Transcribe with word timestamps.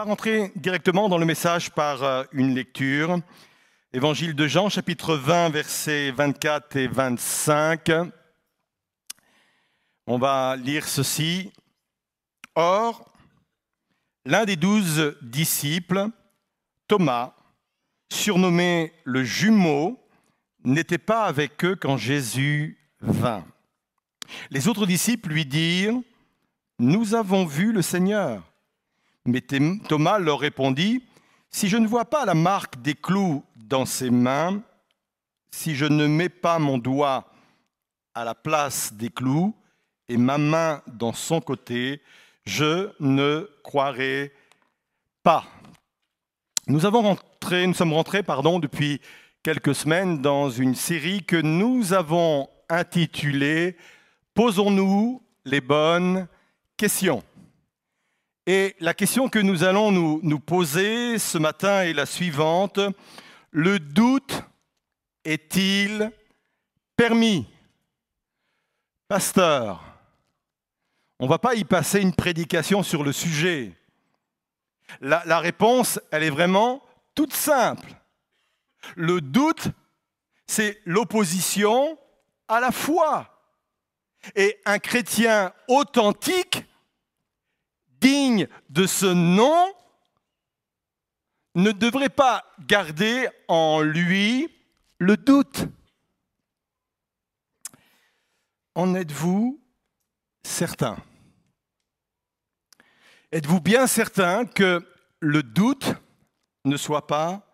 va 0.00 0.04
rentrer 0.04 0.50
directement 0.56 1.10
dans 1.10 1.18
le 1.18 1.26
message 1.26 1.72
par 1.72 2.02
euh, 2.02 2.24
une 2.32 2.54
lecture. 2.54 3.20
Évangile 3.92 4.34
de 4.34 4.46
Jean, 4.46 4.70
chapitre 4.70 5.14
20, 5.14 5.50
versets 5.50 6.10
24 6.10 6.76
et 6.76 6.88
25. 6.88 7.90
On 10.06 10.16
va 10.16 10.56
lire 10.56 10.88
ceci. 10.88 11.52
Or, 12.54 13.12
l'un 14.24 14.46
des 14.46 14.56
douze 14.56 15.18
disciples, 15.20 16.06
Thomas, 16.88 17.34
surnommé 18.10 18.94
le 19.04 19.22
jumeau, 19.22 20.02
n'était 20.64 20.96
pas 20.96 21.24
avec 21.24 21.62
eux 21.62 21.76
quand 21.76 21.98
Jésus 21.98 22.78
vint. 23.02 23.44
Les 24.50 24.66
autres 24.66 24.86
disciples 24.86 25.28
lui 25.28 25.44
dirent, 25.44 26.00
Nous 26.78 27.14
avons 27.14 27.44
vu 27.44 27.70
le 27.70 27.82
Seigneur. 27.82 28.49
Mais 29.26 29.42
Thomas 29.88 30.18
leur 30.18 30.40
répondit, 30.40 31.04
Si 31.50 31.68
je 31.68 31.76
ne 31.76 31.86
vois 31.86 32.04
pas 32.04 32.24
la 32.24 32.34
marque 32.34 32.80
des 32.80 32.94
clous 32.94 33.44
dans 33.56 33.86
ses 33.86 34.10
mains, 34.10 34.62
si 35.50 35.74
je 35.74 35.84
ne 35.84 36.06
mets 36.06 36.28
pas 36.28 36.58
mon 36.58 36.78
doigt 36.78 37.32
à 38.14 38.24
la 38.24 38.34
place 38.34 38.92
des 38.92 39.10
clous 39.10 39.54
et 40.08 40.16
ma 40.16 40.38
main 40.38 40.82
dans 40.86 41.12
son 41.12 41.40
côté, 41.40 42.02
je 42.44 42.90
ne 43.00 43.48
croirai 43.62 44.32
pas. 45.22 45.44
Nous, 46.66 46.86
avons 46.86 47.02
rentré, 47.02 47.66
nous 47.66 47.74
sommes 47.74 47.92
rentrés 47.92 48.22
pardon, 48.22 48.58
depuis 48.58 49.00
quelques 49.42 49.74
semaines 49.74 50.20
dans 50.20 50.50
une 50.50 50.74
série 50.74 51.24
que 51.24 51.36
nous 51.36 51.92
avons 51.92 52.48
intitulée 52.68 53.76
Posons-nous 54.34 55.22
les 55.44 55.60
bonnes 55.60 56.28
questions. 56.76 57.22
Et 58.52 58.74
la 58.80 58.94
question 58.94 59.28
que 59.28 59.38
nous 59.38 59.62
allons 59.62 59.92
nous, 59.92 60.40
poser 60.40 61.20
ce 61.20 61.38
matin 61.38 61.82
est 61.82 61.92
la 61.92 62.04
suivante. 62.04 62.80
Le 63.52 63.78
doute 63.78 64.42
est-il 65.24 66.10
permis? 66.96 67.46
Pasteur, 69.06 69.84
on 71.20 71.26
ne 71.26 71.30
va 71.30 71.38
pas 71.38 71.54
y 71.54 71.62
passer 71.62 72.00
une 72.00 72.12
prédication 72.12 72.82
sur 72.82 73.04
le 73.04 73.12
sujet. 73.12 73.72
La 75.00 75.38
réponse, 75.38 76.00
elle 76.10 76.24
est 76.24 76.30
vraiment 76.30 76.82
toute 77.14 77.34
simple. 77.34 77.94
Le 78.96 79.20
doute, 79.20 79.68
c'est 80.48 80.82
l'opposition 80.86 81.96
à 82.48 82.58
la 82.58 82.72
foi. 82.72 83.28
Et 84.34 84.58
un 84.66 84.80
chrétien 84.80 85.52
authentique, 85.68 86.64
digne 88.00 88.48
de 88.68 88.86
ce 88.86 89.06
nom, 89.06 89.72
ne 91.54 91.72
devrait 91.72 92.08
pas 92.08 92.44
garder 92.66 93.28
en 93.48 93.80
lui 93.80 94.48
le 94.98 95.16
doute. 95.16 95.64
En 98.74 98.94
êtes-vous 98.94 99.60
certain? 100.42 100.96
Êtes-vous 103.32 103.60
bien 103.60 103.86
certain 103.86 104.44
que 104.44 104.86
le 105.20 105.42
doute 105.42 105.92
ne 106.64 106.76
soit 106.76 107.06
pas 107.06 107.46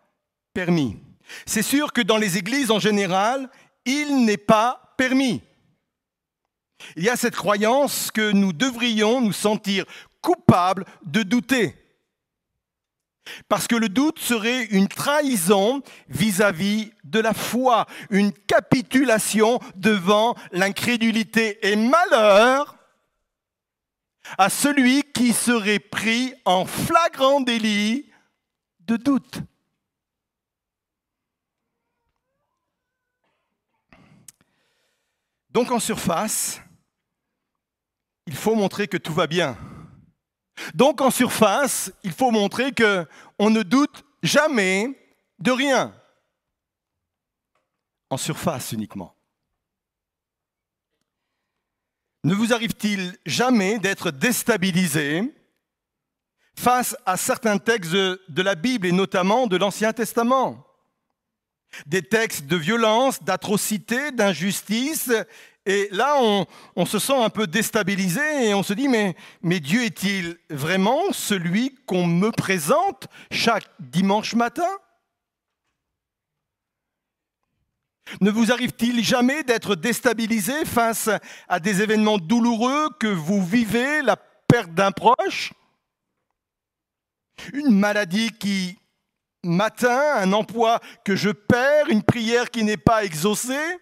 permis? 0.53 0.97
C'est 1.45 1.61
sûr 1.61 1.93
que 1.93 2.01
dans 2.01 2.17
les 2.17 2.37
églises 2.37 2.71
en 2.71 2.79
général, 2.79 3.49
il 3.85 4.25
n'est 4.25 4.37
pas 4.37 4.93
permis. 4.97 5.41
Il 6.95 7.03
y 7.03 7.09
a 7.09 7.15
cette 7.15 7.35
croyance 7.35 8.11
que 8.11 8.31
nous 8.31 8.53
devrions 8.53 9.21
nous 9.21 9.33
sentir 9.33 9.85
coupables 10.21 10.85
de 11.03 11.23
douter. 11.23 11.75
Parce 13.49 13.67
que 13.67 13.75
le 13.75 13.89
doute 13.89 14.19
serait 14.19 14.65
une 14.65 14.87
trahison 14.87 15.81
vis-à-vis 16.07 16.91
de 17.03 17.19
la 17.19 17.33
foi, 17.33 17.85
une 18.09 18.31
capitulation 18.31 19.59
devant 19.75 20.35
l'incrédulité 20.51 21.59
et 21.67 21.75
malheur 21.75 22.77
à 24.37 24.49
celui 24.49 25.03
qui 25.13 25.33
serait 25.33 25.79
pris 25.79 26.33
en 26.45 26.65
flagrant 26.65 27.41
délit 27.41 28.09
de 28.81 28.97
doute. 28.97 29.39
Donc 35.49 35.71
en 35.71 35.79
surface, 35.79 36.61
il 38.27 38.35
faut 38.35 38.53
montrer 38.53 38.87
que 38.87 38.97
tout 38.97 39.13
va 39.13 39.27
bien. 39.27 39.57
Donc 40.73 41.01
en 41.01 41.11
surface, 41.11 41.91
il 42.03 42.11
faut 42.11 42.31
montrer 42.31 42.71
que 42.71 43.05
on 43.39 43.49
ne 43.49 43.63
doute 43.63 44.03
jamais 44.23 44.97
de 45.39 45.51
rien. 45.51 45.93
En 48.09 48.17
surface 48.17 48.71
uniquement. 48.71 49.13
Ne 52.23 52.33
vous 52.33 52.53
arrive-t-il 52.53 53.17
jamais 53.25 53.79
d'être 53.79 54.11
déstabilisé 54.11 55.33
face 56.55 56.97
à 57.05 57.15
certains 57.15 57.57
textes 57.57 57.91
de 57.91 58.41
la 58.41 58.55
Bible 58.55 58.87
et 58.87 58.91
notamment 58.91 59.47
de 59.47 59.57
l'Ancien 59.57 59.93
Testament? 59.93 60.65
Des 61.85 62.01
textes 62.01 62.45
de 62.45 62.55
violence, 62.55 63.21
d'atrocité, 63.21 64.11
d'injustice 64.11 65.11
et 65.67 65.89
là, 65.91 66.17
on, 66.77 66.85
se 66.85 66.97
sent 66.97 67.21
un 67.21 67.29
peu 67.29 67.45
déstabilisé 67.45 68.47
et 68.47 68.53
on 68.53 68.63
se 68.63 68.71
dit, 68.71 68.87
mais, 68.87 69.17
mais 69.41 69.59
Dieu 69.59 69.83
est-il 69.83 70.37
vraiment 70.49 71.11
celui 71.11 71.75
qu'on 71.85 72.07
me 72.07 72.31
présente 72.31 73.07
chaque 73.31 73.67
dimanche 73.77 74.33
matin? 74.33 74.69
Ne 78.21 78.31
vous 78.31 78.53
arrive-t-il 78.53 79.03
jamais 79.03 79.43
d'être 79.43 79.75
déstabilisé 79.75 80.63
face 80.63 81.09
à 81.49 81.59
des 81.59 81.81
événements 81.81 82.17
douloureux 82.17 82.87
que 82.97 83.07
vous 83.07 83.45
vivez, 83.45 84.01
la 84.03 84.15
perte 84.47 84.73
d'un 84.73 84.93
proche? 84.93 85.51
Une 87.51 87.77
maladie 87.77 88.31
qui 88.31 88.79
m'atteint, 89.43 90.15
un 90.15 90.31
emploi 90.31 90.79
que 91.03 91.17
je 91.17 91.29
perds, 91.29 91.89
une 91.89 92.03
prière 92.03 92.51
qui 92.51 92.63
n'est 92.63 92.77
pas 92.77 93.03
exaucée? 93.03 93.77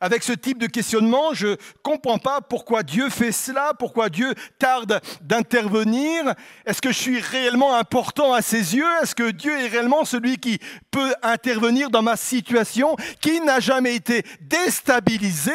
Avec 0.00 0.22
ce 0.22 0.32
type 0.32 0.58
de 0.58 0.66
questionnement, 0.66 1.34
je 1.34 1.48
ne 1.48 1.56
comprends 1.82 2.18
pas 2.18 2.40
pourquoi 2.40 2.82
Dieu 2.82 3.10
fait 3.10 3.32
cela, 3.32 3.74
pourquoi 3.78 4.08
Dieu 4.08 4.34
tarde 4.58 5.00
d'intervenir. 5.20 6.34
Est-ce 6.64 6.80
que 6.80 6.90
je 6.90 6.98
suis 6.98 7.20
réellement 7.20 7.76
important 7.76 8.32
à 8.32 8.40
ses 8.40 8.74
yeux? 8.76 8.90
Est-ce 9.02 9.14
que 9.14 9.30
Dieu 9.30 9.58
est 9.58 9.68
réellement 9.68 10.06
celui 10.06 10.38
qui 10.38 10.58
peut 10.90 11.14
intervenir 11.22 11.90
dans 11.90 12.02
ma 12.02 12.16
situation, 12.16 12.96
qui 13.20 13.40
n'a 13.42 13.60
jamais 13.60 13.94
été 13.94 14.24
déstabilisé 14.40 15.52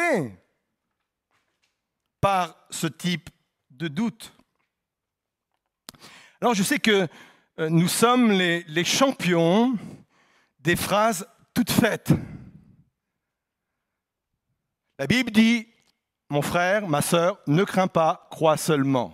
par 2.20 2.56
ce 2.70 2.86
type 2.86 3.28
de 3.70 3.88
doute? 3.88 4.32
Alors 6.40 6.54
je 6.54 6.62
sais 6.62 6.78
que 6.78 7.08
euh, 7.58 7.68
nous 7.68 7.88
sommes 7.88 8.30
les, 8.30 8.64
les 8.68 8.84
champions 8.84 9.74
des 10.60 10.76
phrases 10.76 11.26
toutes 11.54 11.72
faites. 11.72 12.12
La 14.98 15.06
Bible 15.06 15.30
dit, 15.30 15.68
mon 16.30 16.42
frère, 16.42 16.88
ma 16.88 17.02
sœur, 17.02 17.38
ne 17.46 17.64
crains 17.64 17.86
pas, 17.86 18.26
crois 18.30 18.56
seulement. 18.56 19.12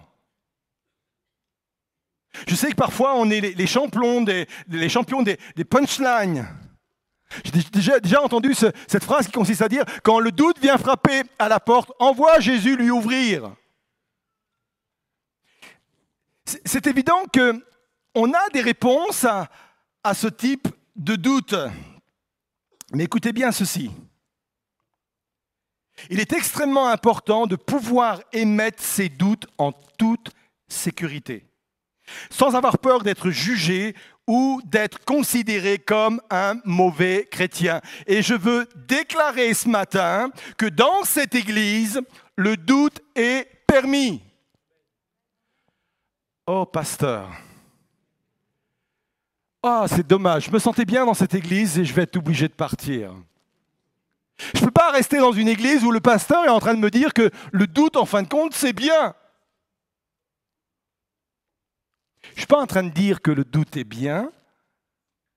Je 2.46 2.54
sais 2.54 2.70
que 2.70 2.76
parfois 2.76 3.14
on 3.16 3.28
est 3.30 3.40
les, 3.40 3.66
champions 3.66 4.22
des, 4.22 4.46
champions 4.88 5.22
des, 5.22 5.36
punchlines. 5.68 6.48
J'ai 7.44 7.62
déjà, 8.00 8.22
entendu 8.22 8.54
cette 8.54 9.04
phrase 9.04 9.26
qui 9.26 9.32
consiste 9.32 9.62
à 9.62 9.68
dire 9.68 9.84
quand 10.02 10.18
le 10.18 10.32
doute 10.32 10.58
vient 10.60 10.78
frapper 10.78 11.22
à 11.38 11.48
la 11.48 11.60
porte, 11.60 11.92
envoie 11.98 12.40
Jésus 12.40 12.76
lui 12.76 12.90
ouvrir. 12.90 13.54
C'est 16.44 16.86
évident 16.86 17.24
que 17.32 17.64
on 18.14 18.32
a 18.32 18.48
des 18.52 18.60
réponses 18.60 19.24
à 19.24 20.14
ce 20.14 20.28
type 20.28 20.68
de 20.96 21.16
doute. 21.16 21.54
Mais 22.92 23.04
écoutez 23.04 23.32
bien 23.32 23.52
ceci. 23.52 23.90
Il 26.10 26.20
est 26.20 26.32
extrêmement 26.32 26.88
important 26.88 27.46
de 27.46 27.56
pouvoir 27.56 28.20
émettre 28.32 28.82
ses 28.82 29.08
doutes 29.08 29.46
en 29.58 29.72
toute 29.98 30.30
sécurité, 30.68 31.44
sans 32.30 32.54
avoir 32.54 32.78
peur 32.78 33.02
d'être 33.02 33.30
jugé 33.30 33.94
ou 34.26 34.60
d'être 34.64 35.04
considéré 35.04 35.78
comme 35.78 36.20
un 36.30 36.54
mauvais 36.64 37.28
chrétien. 37.30 37.80
Et 38.06 38.22
je 38.22 38.34
veux 38.34 38.68
déclarer 38.86 39.52
ce 39.54 39.68
matin 39.68 40.30
que 40.56 40.66
dans 40.66 41.04
cette 41.04 41.34
Église, 41.34 42.00
le 42.36 42.56
doute 42.56 43.00
est 43.14 43.48
permis. 43.66 44.22
Oh, 46.46 46.66
pasteur. 46.66 47.28
Ah, 49.62 49.82
oh, 49.84 49.86
c'est 49.88 50.06
dommage. 50.06 50.46
Je 50.46 50.50
me 50.50 50.58
sentais 50.58 50.84
bien 50.84 51.06
dans 51.06 51.14
cette 51.14 51.34
Église 51.34 51.78
et 51.78 51.84
je 51.84 51.94
vais 51.94 52.02
être 52.02 52.16
obligé 52.16 52.48
de 52.48 52.52
partir. 52.52 53.12
Je 54.54 54.60
ne 54.60 54.66
peux 54.66 54.70
pas 54.70 54.90
rester 54.90 55.18
dans 55.18 55.32
une 55.32 55.48
église 55.48 55.84
où 55.84 55.90
le 55.90 56.00
pasteur 56.00 56.44
est 56.44 56.48
en 56.48 56.60
train 56.60 56.74
de 56.74 56.80
me 56.80 56.90
dire 56.90 57.12
que 57.14 57.30
le 57.52 57.66
doute, 57.66 57.96
en 57.96 58.06
fin 58.06 58.22
de 58.22 58.28
compte, 58.28 58.54
c'est 58.54 58.72
bien. 58.72 59.14
Je 62.22 62.30
ne 62.30 62.36
suis 62.36 62.46
pas 62.46 62.60
en 62.60 62.66
train 62.66 62.82
de 62.82 62.90
dire 62.90 63.20
que 63.20 63.30
le 63.30 63.44
doute 63.44 63.76
est 63.76 63.84
bien, 63.84 64.30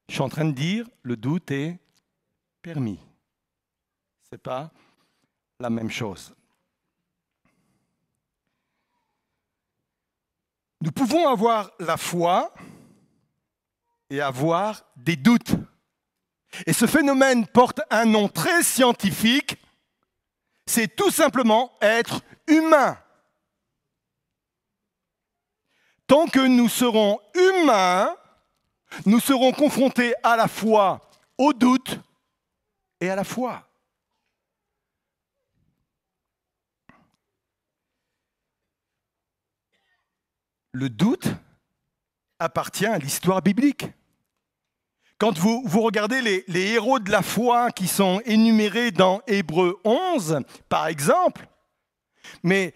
je 0.07 0.13
suis 0.13 0.21
en 0.21 0.29
train 0.29 0.45
de 0.45 0.51
dire 0.51 0.87
le 1.01 1.17
doute 1.17 1.51
est 1.51 1.79
permis. 2.61 2.99
Ce 4.23 4.35
n'est 4.35 4.39
pas 4.39 4.71
la 5.59 5.69
même 5.69 5.89
chose. 5.89 6.33
Nous 10.81 10.91
pouvons 10.91 11.27
avoir 11.27 11.71
la 11.79 11.97
foi 11.97 12.53
et 14.09 14.21
avoir 14.21 14.85
des 14.95 15.15
doutes. 15.15 15.55
Et 16.65 16.73
ce 16.73 16.85
phénomène 16.85 17.47
porte 17.47 17.81
un 17.89 18.05
nom 18.05 18.27
très 18.27 18.63
scientifique, 18.63 19.57
c'est 20.65 20.95
tout 20.95 21.11
simplement 21.11 21.71
être 21.81 22.21
humain. 22.47 22.97
Tant 26.07 26.27
que 26.27 26.45
nous 26.45 26.69
serons 26.69 27.19
humains, 27.33 28.15
nous 29.05 29.19
serons 29.19 29.51
confrontés 29.51 30.13
à 30.23 30.35
la 30.35 30.47
fois 30.47 31.09
au 31.37 31.53
doute 31.53 31.99
et 32.99 33.09
à 33.09 33.15
la 33.15 33.23
foi. 33.23 33.67
Le 40.71 40.89
doute 40.89 41.27
appartient 42.37 42.85
à 42.85 42.97
l'histoire 42.97 43.41
biblique. 43.41 43.87
Quand 45.17 45.37
vous, 45.37 45.63
vous 45.65 45.81
regardez 45.81 46.21
les, 46.21 46.43
les, 46.47 46.73
héros 46.73 46.99
de 46.99 47.09
la 47.09 47.21
foi 47.21 47.71
qui 47.71 47.87
sont 47.87 48.21
énumérés 48.25 48.91
dans 48.91 49.21
Hébreu 49.27 49.79
11, 49.85 50.41
par 50.67 50.87
exemple, 50.87 51.47
mais 52.43 52.73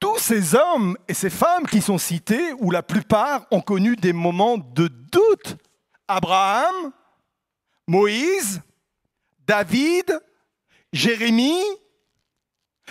tous 0.00 0.18
ces 0.18 0.54
hommes 0.54 0.96
et 1.08 1.14
ces 1.14 1.30
femmes 1.30 1.66
qui 1.66 1.82
sont 1.82 1.98
cités, 1.98 2.52
ou 2.58 2.70
la 2.70 2.82
plupart 2.82 3.46
ont 3.50 3.60
connu 3.60 3.96
des 3.96 4.12
moments 4.12 4.58
de 4.58 4.88
doute. 4.88 5.56
Abraham, 6.08 6.92
Moïse, 7.86 8.62
David, 9.46 10.20
Jérémie, 10.92 11.64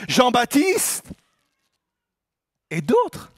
Jean-Baptiste 0.07 1.05
et 2.69 2.81
d'autres. 2.81 3.32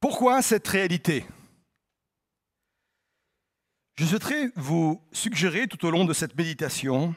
Pourquoi 0.00 0.40
cette 0.40 0.66
réalité? 0.66 1.26
Je 3.96 4.06
souhaiterais 4.06 4.50
vous 4.56 5.06
suggérer 5.12 5.68
tout 5.68 5.84
au 5.84 5.90
long 5.90 6.06
de 6.06 6.14
cette 6.14 6.34
méditation 6.34 7.14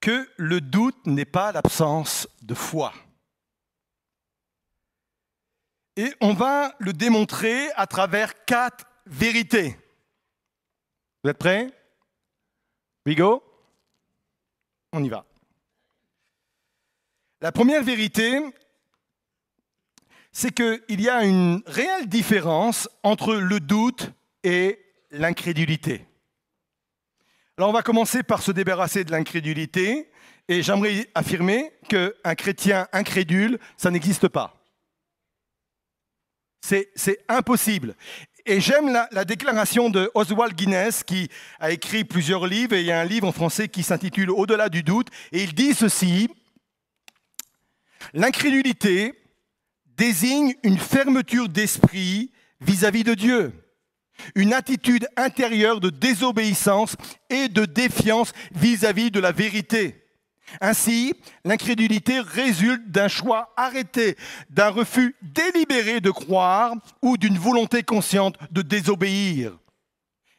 que 0.00 0.30
le 0.36 0.60
doute 0.60 1.04
n'est 1.06 1.24
pas 1.24 1.50
l'absence 1.50 2.28
de 2.42 2.54
foi. 2.54 2.94
Et 5.96 6.14
on 6.20 6.32
va 6.32 6.76
le 6.78 6.92
démontrer 6.92 7.72
à 7.72 7.88
travers 7.88 8.44
quatre 8.44 8.86
vérités. 9.06 9.76
Vous 11.22 11.30
êtes 11.30 11.38
prêts? 11.38 11.72
We 13.06 13.16
go 13.16 13.42
On 14.92 15.02
y 15.02 15.08
va. 15.08 15.26
La 17.40 17.50
première 17.50 17.82
vérité, 17.82 18.40
c'est 20.34 20.52
qu'il 20.52 21.00
y 21.00 21.08
a 21.08 21.24
une 21.24 21.62
réelle 21.64 22.08
différence 22.08 22.88
entre 23.04 23.34
le 23.34 23.60
doute 23.60 24.10
et 24.42 24.80
l'incrédulité. 25.12 26.04
Alors 27.56 27.70
on 27.70 27.72
va 27.72 27.82
commencer 27.82 28.24
par 28.24 28.42
se 28.42 28.50
débarrasser 28.50 29.04
de 29.04 29.12
l'incrédulité 29.12 30.10
et 30.48 30.60
j'aimerais 30.60 31.08
affirmer 31.14 31.70
qu'un 31.88 32.34
chrétien 32.34 32.88
incrédule, 32.92 33.60
ça 33.76 33.92
n'existe 33.92 34.26
pas. 34.26 34.60
C'est 36.60 37.24
impossible. 37.28 37.94
Et 38.44 38.60
j'aime 38.60 38.92
la, 38.92 39.08
la, 39.12 39.24
déclaration 39.24 39.88
de 39.88 40.10
Oswald 40.14 40.54
Guinness 40.54 41.04
qui 41.04 41.28
a 41.60 41.70
écrit 41.70 42.04
plusieurs 42.04 42.46
livres 42.46 42.74
et 42.74 42.80
il 42.80 42.86
y 42.86 42.92
a 42.92 43.00
un 43.00 43.04
livre 43.04 43.28
en 43.28 43.32
français 43.32 43.68
qui 43.68 43.82
s'intitule 43.82 44.30
Au-delà 44.30 44.68
du 44.68 44.82
doute 44.82 45.08
et 45.30 45.44
il 45.44 45.54
dit 45.54 45.74
ceci, 45.74 46.28
l'incrédulité 48.14 49.14
désigne 49.96 50.54
une 50.62 50.78
fermeture 50.78 51.48
d'esprit 51.48 52.30
vis-à-vis 52.60 53.04
de 53.04 53.14
Dieu 53.14 53.52
une 54.34 54.52
attitude 54.52 55.08
intérieure 55.16 55.80
de 55.80 55.90
désobéissance 55.90 56.96
et 57.30 57.48
de 57.48 57.64
défiance 57.64 58.32
vis-à-vis 58.54 59.10
de 59.10 59.20
la 59.20 59.32
vérité. 59.32 60.02
Ainsi, 60.60 61.14
l'incrédulité 61.44 62.20
résulte 62.20 62.90
d'un 62.90 63.08
choix 63.08 63.52
arrêté, 63.56 64.16
d'un 64.50 64.68
refus 64.68 65.16
délibéré 65.22 66.00
de 66.00 66.10
croire 66.10 66.74
ou 67.02 67.16
d'une 67.16 67.38
volonté 67.38 67.82
consciente 67.82 68.36
de 68.52 68.62
désobéir. 68.62 69.58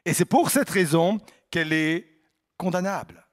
Et 0.06 0.14
c'est 0.14 0.26
pour 0.26 0.52
cette 0.52 0.70
raison 0.70 1.20
qu'elle 1.50 1.74
est 1.74 2.08
condamnable. 2.58 3.25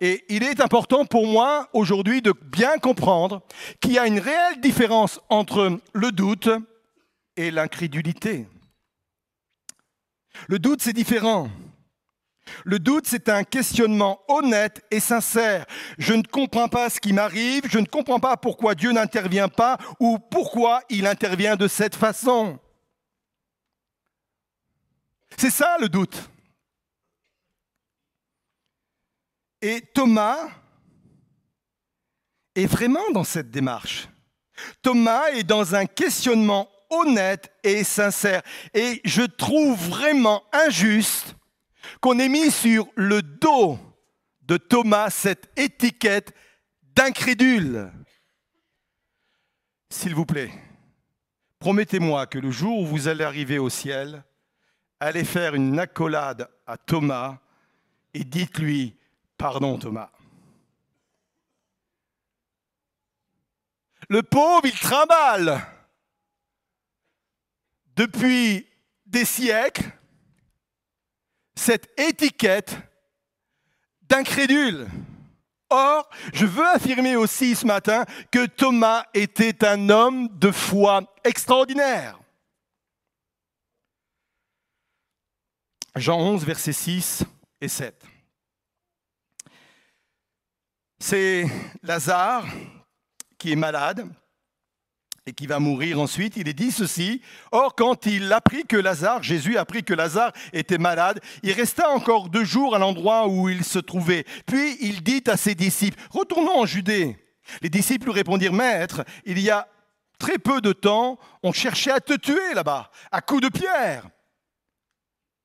Et 0.00 0.24
il 0.28 0.42
est 0.42 0.60
important 0.60 1.04
pour 1.04 1.26
moi 1.26 1.68
aujourd'hui 1.72 2.22
de 2.22 2.32
bien 2.32 2.78
comprendre 2.78 3.42
qu'il 3.80 3.92
y 3.92 3.98
a 3.98 4.06
une 4.06 4.18
réelle 4.18 4.60
différence 4.60 5.20
entre 5.28 5.78
le 5.92 6.12
doute 6.12 6.48
et 7.36 7.50
l'incrédulité. 7.50 8.46
Le 10.48 10.58
doute, 10.58 10.82
c'est 10.82 10.92
différent. 10.92 11.50
Le 12.64 12.78
doute, 12.78 13.06
c'est 13.06 13.28
un 13.28 13.44
questionnement 13.44 14.20
honnête 14.28 14.84
et 14.90 15.00
sincère. 15.00 15.66
Je 15.98 16.14
ne 16.14 16.22
comprends 16.22 16.68
pas 16.68 16.90
ce 16.90 17.00
qui 17.00 17.12
m'arrive, 17.12 17.62
je 17.68 17.78
ne 17.78 17.86
comprends 17.86 18.18
pas 18.18 18.36
pourquoi 18.36 18.74
Dieu 18.74 18.92
n'intervient 18.92 19.48
pas 19.48 19.78
ou 19.98 20.18
pourquoi 20.18 20.82
il 20.88 21.06
intervient 21.06 21.56
de 21.56 21.68
cette 21.68 21.94
façon. 21.94 22.58
C'est 25.36 25.50
ça 25.50 25.76
le 25.80 25.88
doute. 25.88 26.28
Et 29.62 29.80
Thomas 29.80 30.50
est 32.54 32.66
vraiment 32.66 33.10
dans 33.12 33.24
cette 33.24 33.50
démarche. 33.50 34.08
Thomas 34.82 35.28
est 35.30 35.44
dans 35.44 35.74
un 35.74 35.86
questionnement 35.86 36.68
honnête 36.90 37.52
et 37.62 37.84
sincère. 37.84 38.42
Et 38.74 39.00
je 39.04 39.22
trouve 39.22 39.78
vraiment 39.88 40.42
injuste 40.52 41.36
qu'on 42.00 42.18
ait 42.18 42.28
mis 42.28 42.50
sur 42.50 42.88
le 42.96 43.22
dos 43.22 43.78
de 44.42 44.56
Thomas 44.56 45.10
cette 45.10 45.50
étiquette 45.56 46.34
d'incrédule. 46.82 47.90
S'il 49.90 50.14
vous 50.14 50.26
plaît, 50.26 50.52
promettez-moi 51.58 52.26
que 52.26 52.38
le 52.38 52.50
jour 52.50 52.80
où 52.80 52.86
vous 52.86 53.08
allez 53.08 53.24
arriver 53.24 53.58
au 53.58 53.70
ciel, 53.70 54.24
allez 54.98 55.24
faire 55.24 55.54
une 55.54 55.78
accolade 55.78 56.48
à 56.66 56.76
Thomas 56.76 57.38
et 58.14 58.24
dites-lui, 58.24 58.96
pardon 59.40 59.78
Thomas. 59.78 60.10
Le 64.10 64.22
pauvre, 64.22 64.66
il 64.66 64.78
trimballe 64.78 65.66
depuis 67.96 68.66
des 69.06 69.24
siècles 69.24 69.90
cette 71.54 71.88
étiquette 71.98 72.76
d'incrédule. 74.02 74.88
Or, 75.70 76.10
je 76.34 76.44
veux 76.44 76.66
affirmer 76.66 77.16
aussi 77.16 77.54
ce 77.54 77.64
matin 77.64 78.04
que 78.30 78.44
Thomas 78.44 79.04
était 79.14 79.64
un 79.64 79.88
homme 79.88 80.28
de 80.38 80.50
foi 80.50 81.02
extraordinaire. 81.24 82.18
Jean 85.96 86.18
11, 86.18 86.44
versets 86.44 86.72
6 86.72 87.24
et 87.60 87.68
7. 87.68 88.09
C'est 91.02 91.46
Lazare 91.82 92.46
qui 93.38 93.52
est 93.52 93.56
malade, 93.56 94.06
et 95.26 95.32
qui 95.32 95.46
va 95.46 95.58
mourir 95.58 96.00
ensuite, 96.00 96.36
il 96.36 96.48
est 96.48 96.54
dit 96.54 96.70
ceci. 96.70 97.22
Or, 97.52 97.74
quand 97.74 98.06
il 98.06 98.32
apprit 98.32 98.64
que 98.64 98.76
Lazare, 98.76 99.22
Jésus 99.22 99.56
apprit 99.56 99.82
que 99.82 99.94
Lazare 99.94 100.32
était 100.52 100.78
malade, 100.78 101.20
il 101.42 101.52
resta 101.52 101.90
encore 101.90 102.28
deux 102.28 102.44
jours 102.44 102.74
à 102.74 102.78
l'endroit 102.78 103.28
où 103.28 103.48
il 103.48 103.64
se 103.64 103.78
trouvait. 103.78 104.24
Puis 104.46 104.76
il 104.80 105.02
dit 105.02 105.22
à 105.26 105.36
ses 105.36 105.54
disciples, 105.54 106.00
retournons 106.10 106.60
en 106.60 106.66
Judée. 106.66 107.16
Les 107.62 107.70
disciples 107.70 108.06
lui 108.06 108.12
répondirent, 108.12 108.52
Maître, 108.52 109.04
il 109.24 109.38
y 109.38 109.50
a 109.50 109.68
très 110.18 110.38
peu 110.38 110.60
de 110.60 110.72
temps, 110.72 111.18
on 111.42 111.52
cherchait 111.52 111.92
à 111.92 112.00
te 112.00 112.12
tuer 112.14 112.54
là-bas, 112.54 112.90
à 113.10 113.20
coups 113.20 113.42
de 113.42 113.48
pierre. 113.48 114.08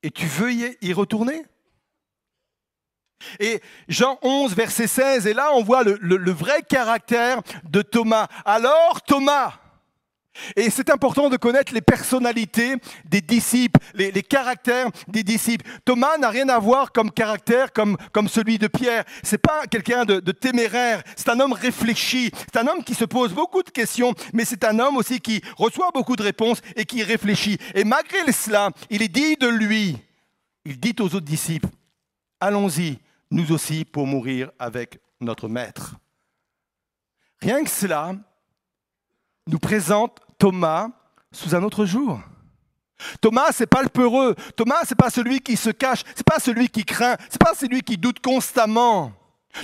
Et 0.03 0.11
tu 0.11 0.25
veux 0.25 0.51
y 0.51 0.93
retourner? 0.93 1.43
Et 3.39 3.61
Jean 3.87 4.17
11, 4.21 4.55
verset 4.55 4.87
16, 4.87 5.27
et 5.27 5.33
là 5.33 5.49
on 5.53 5.63
voit 5.63 5.83
le, 5.83 5.97
le 6.01 6.31
vrai 6.31 6.61
caractère 6.67 7.41
de 7.63 7.81
Thomas. 7.81 8.27
Alors 8.45 9.01
Thomas, 9.01 9.53
Et 10.55 10.69
c'est 10.69 10.89
important 10.89 11.29
de 11.29 11.37
connaître 11.37 11.73
les 11.73 11.81
personnalités 11.81 12.75
des 13.05 13.21
disciples, 13.21 13.79
les, 13.93 14.11
caractères 14.23 14.89
des 15.07 15.23
disciples. 15.23 15.65
Thomas 15.85 16.17
n'a 16.17 16.29
rien 16.29 16.49
à 16.49 16.59
voir 16.59 16.91
comme 16.91 17.11
caractère 17.11 17.71
comme, 17.71 17.97
comme 18.11 18.27
celui 18.27 18.57
de 18.57 18.67
Pierre. 18.67 19.05
C'est 19.23 19.37
pas 19.37 19.65
quelqu'un 19.67 20.05
de, 20.05 20.19
de 20.19 20.31
téméraire. 20.31 21.03
C'est 21.15 21.29
un 21.29 21.39
homme 21.39 21.53
réfléchi. 21.53 22.31
C'est 22.51 22.59
un 22.59 22.67
homme 22.67 22.83
qui 22.83 22.95
se 22.95 23.05
pose 23.05 23.33
beaucoup 23.33 23.63
de 23.63 23.69
questions, 23.69 24.13
mais 24.33 24.45
c'est 24.45 24.63
un 24.63 24.77
homme 24.79 24.97
aussi 24.97 25.19
qui 25.19 25.41
reçoit 25.57 25.91
beaucoup 25.93 26.15
de 26.15 26.23
réponses 26.23 26.61
et 26.75 26.85
qui 26.85 27.03
réfléchit. 27.03 27.57
Et 27.73 27.83
malgré 27.83 28.31
cela, 28.31 28.71
il 28.89 29.01
est 29.01 29.07
dit 29.07 29.35
de 29.37 29.47
lui, 29.47 29.97
il 30.65 30.79
dit 30.79 30.95
aux 30.99 31.05
autres 31.05 31.19
disciples, 31.21 31.69
allons-y, 32.39 32.99
nous 33.35 33.51
aussi, 33.51 33.83
pour 33.83 34.07
mourir 34.07 34.49
avec 34.57 34.99
notre 35.19 35.49
maître. 35.49 35.95
Rien 37.41 37.63
que 37.63 37.69
cela 37.69 38.13
nous 39.47 39.59
présente 39.59 40.19
Thomas 40.39 40.89
sous 41.33 41.53
un 41.53 41.61
autre 41.63 41.85
jour. 41.85 42.19
Thomas, 43.19 43.51
c'est 43.51 43.67
pas 43.67 43.83
le 43.83 43.89
peureux. 43.89 44.35
Thomas, 44.55 44.83
c'est 44.85 44.95
pas 44.95 45.09
celui 45.09 45.41
qui 45.41 45.57
se 45.57 45.69
cache. 45.69 46.03
C'est 46.15 46.25
pas 46.25 46.39
celui 46.39 46.69
qui 46.69 46.85
craint. 46.85 47.17
C'est 47.29 47.41
pas 47.41 47.53
celui 47.53 47.81
qui 47.81 47.97
doute 47.97 48.21
constamment. 48.21 49.11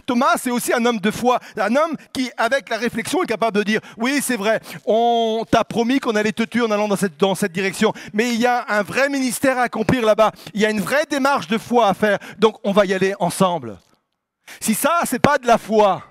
Thomas, 0.06 0.36
c'est 0.38 0.52
aussi 0.52 0.74
un 0.74 0.86
homme 0.86 1.00
de 1.00 1.12
foi, 1.12 1.40
un 1.58 1.76
homme 1.76 1.96
qui, 2.14 2.32
avec 2.38 2.70
la 2.70 2.78
réflexion, 2.78 3.24
est 3.24 3.28
capable 3.28 3.58
de 3.58 3.64
dire 3.64 3.82
Oui, 3.98 4.20
c'est 4.22 4.38
vrai, 4.38 4.62
on 4.86 5.46
t'a 5.50 5.64
promis 5.64 6.00
qu'on 6.00 6.16
allait 6.16 6.32
te 6.32 6.44
tuer 6.44 6.62
en 6.62 6.72
allant 6.72 6.88
dans 6.88 7.36
cette, 7.36 7.52
direction, 7.52 7.94
mais 8.14 8.34
il 8.34 8.40
y 8.40 8.46
a 8.46 8.66
un 8.70 8.84
vrai 8.84 9.10
ministère 9.10 9.58
à 9.58 9.64
accomplir 9.64 10.06
là-bas, 10.06 10.32
il 10.54 10.62
y 10.62 10.66
a 10.66 10.70
une 10.70 10.82
vraie 10.82 11.06
démarche 11.10 11.48
de 11.48 11.58
foi 11.58 11.88
à 11.88 11.94
faire, 11.94 12.20
donc 12.38 12.58
on 12.64 12.72
va 12.72 12.86
y 12.86 12.94
aller 12.94 13.14
ensemble. 13.20 13.78
Si 14.60 14.74
ça, 14.74 15.02
c'est 15.06 15.20
pas 15.20 15.38
de 15.38 15.48
la 15.48 15.58
foi, 15.58 16.04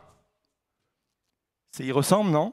ça 1.71 1.85
y 1.85 1.93
ressemble, 1.93 2.31
non? 2.31 2.53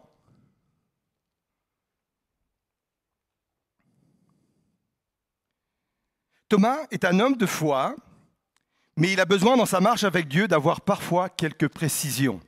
Thomas 6.50 6.78
est 6.92 7.04
un 7.04 7.20
homme 7.20 7.36
de 7.36 7.46
foi, 7.46 7.96
mais 8.98 9.14
il 9.14 9.20
a 9.20 9.26
besoin 9.26 9.56
dans 9.56 9.66
sa 9.66 9.80
marche 9.80 10.04
avec 10.04 10.28
Dieu 10.28 10.48
d'avoir 10.48 10.82
parfois 10.82 11.30
quelques 11.30 11.68
précisions. 11.68 12.42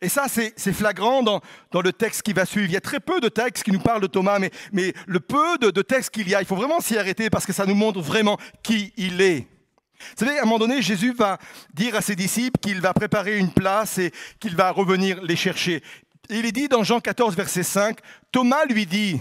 Et 0.00 0.08
ça, 0.08 0.26
c'est 0.28 0.72
flagrant 0.72 1.22
dans, 1.22 1.40
le 1.74 1.92
texte 1.92 2.22
qui 2.22 2.32
va 2.32 2.46
suivre. 2.46 2.66
Il 2.66 2.72
y 2.72 2.78
a 2.78 2.80
très 2.80 3.00
peu 3.00 3.20
de 3.20 3.28
textes 3.28 3.62
qui 3.62 3.72
nous 3.72 3.80
parlent 3.80 4.00
de 4.00 4.06
Thomas, 4.06 4.38
mais, 4.72 4.94
le 5.06 5.20
peu 5.20 5.58
de, 5.58 5.70
de 5.70 5.82
textes 5.82 6.10
qu'il 6.10 6.28
y 6.28 6.34
a, 6.34 6.40
il 6.40 6.46
faut 6.46 6.56
vraiment 6.56 6.80
s'y 6.80 6.96
arrêter 6.96 7.28
parce 7.28 7.44
que 7.44 7.52
ça 7.52 7.66
nous 7.66 7.74
montre 7.74 8.00
vraiment 8.00 8.38
qui 8.62 8.94
il 8.96 9.20
est. 9.20 9.46
Vous 10.16 10.26
savez, 10.26 10.38
à 10.38 10.42
un 10.42 10.44
moment 10.46 10.58
donné, 10.58 10.80
Jésus 10.80 11.12
va 11.12 11.38
dire 11.74 11.94
à 11.94 12.00
ses 12.00 12.16
disciples 12.16 12.58
qu'il 12.58 12.80
va 12.80 12.94
préparer 12.94 13.38
une 13.38 13.52
place 13.52 13.98
et 13.98 14.12
qu'il 14.40 14.56
va 14.56 14.70
revenir 14.70 15.22
les 15.22 15.36
chercher. 15.36 15.82
il 16.30 16.46
est 16.46 16.52
dit 16.52 16.68
dans 16.68 16.82
Jean 16.82 17.00
14, 17.00 17.36
verset 17.36 17.62
5, 17.62 17.98
Thomas 18.32 18.64
lui 18.64 18.86
dit, 18.86 19.20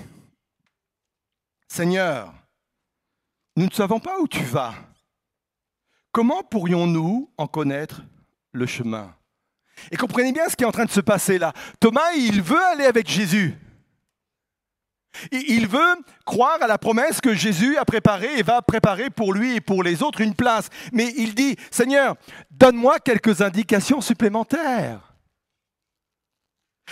Seigneur, 1.68 2.34
nous 3.58 3.66
ne 3.66 3.72
savons 3.72 4.00
pas 4.00 4.20
où 4.20 4.28
tu 4.28 4.44
vas. 4.44 4.74
Comment 6.12 6.44
pourrions-nous 6.44 7.30
en 7.38 7.48
connaître 7.48 8.02
le 8.52 8.66
chemin? 8.66 9.16
Et 9.92 9.98
comprenez 9.98 10.32
bien 10.32 10.48
ce 10.50 10.56
qui 10.56 10.64
est 10.64 10.68
en 10.68 10.72
train 10.72 10.86
de 10.86 10.92
se 10.92 11.00
passer 11.00 11.40
là. 11.40 11.54
Thomas, 11.80 12.12
il 12.16 12.42
veut 12.42 12.64
aller 12.74 12.86
avec 12.86 13.10
Jésus. 13.10 13.56
Il 15.32 15.68
veut 15.68 15.96
croire 16.26 16.62
à 16.62 16.68
la 16.68 16.78
promesse 16.78 17.20
que 17.20 17.34
Jésus 17.34 17.78
a 17.78 17.86
préparée 17.86 18.38
et 18.38 18.44
va 18.44 18.62
préparer 18.62 19.10
pour 19.10 19.34
lui 19.34 19.56
et 19.56 19.62
pour 19.62 19.84
les 19.84 20.04
autres 20.04 20.22
une 20.22 20.36
place. 20.36 20.70
Mais 20.94 21.14
il 21.18 21.36
dit, 21.36 21.56
Seigneur, 21.70 22.16
donne-moi 22.50 23.00
quelques 23.00 23.42
indications 23.42 24.02
supplémentaires. 24.02 25.11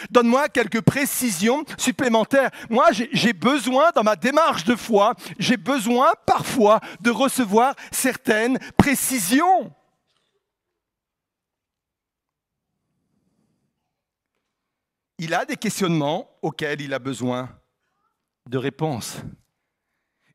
Donne-moi 0.10 0.50
quelques 0.50 0.82
précisions 0.82 1.64
supplémentaires. 1.78 2.52
Moi, 2.70 2.88
j'ai 2.92 3.34
besoin, 3.34 3.92
dans 3.96 4.04
ma 4.04 4.16
démarche 4.16 4.64
de 4.64 4.76
foi, 4.76 5.14
j'ai 5.38 5.58
besoin 5.58 6.14
parfois 6.26 6.80
de 7.02 7.12
recevoir 7.12 7.76
certaines 7.92 8.60
précisions. 8.78 9.74
Il 15.18 15.34
a 15.34 15.44
des 15.44 15.58
questionnements 15.58 16.30
auxquels 16.42 16.80
il 16.80 16.94
a 16.94 17.00
besoin 17.00 17.50
de 18.48 18.58
réponses. 18.58 19.18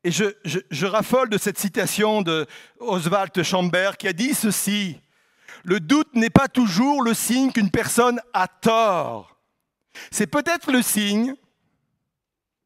Et 0.03 0.11
je, 0.11 0.85
raffole 0.85 1.29
de 1.29 1.39
cette 1.39 1.57
citation 1.57 2.21
de 2.21 2.45
Oswald 2.79 3.41
Chambert 3.41 3.97
qui 3.97 4.07
a 4.07 4.13
dit 4.13 4.35
ceci 4.35 5.01
Le 5.63 5.79
doute 5.79 6.13
n'est 6.13 6.29
pas 6.29 6.47
toujours 6.47 7.01
le 7.01 7.15
signe 7.15 7.51
qu'une 7.51 7.71
personne 7.71 8.21
a 8.31 8.47
tort. 8.47 9.34
C'est 10.11 10.27
peut-être 10.27 10.71
le 10.71 10.81
signe 10.81 11.35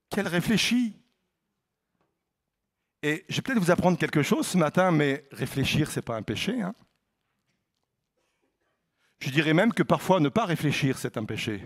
qu'elle 0.09 0.27
réfléchit. 0.27 0.95
Et 3.01 3.25
je 3.29 3.35
vais 3.37 3.41
peut-être 3.41 3.59
vous 3.59 3.71
apprendre 3.71 3.97
quelque 3.97 4.23
chose 4.23 4.47
ce 4.47 4.57
matin, 4.57 4.91
mais 4.91 5.27
réfléchir, 5.31 5.89
ce 5.89 5.99
n'est 5.99 6.03
pas 6.03 6.17
un 6.17 6.23
péché. 6.23 6.61
Hein. 6.61 6.75
je 9.19 9.29
dirais 9.29 9.53
même 9.53 9.73
que 9.73 9.83
parfois 9.83 10.19
ne 10.19 10.29
pas 10.29 10.45
réfléchir, 10.45 10.97
c'est 10.97 11.17
un 11.17 11.25
péché. 11.25 11.65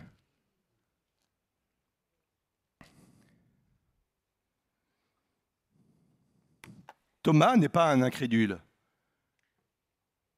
Thomas 7.24 7.56
n'est 7.56 7.70
pas 7.70 7.92
un 7.92 8.02
incrédule. 8.02 8.60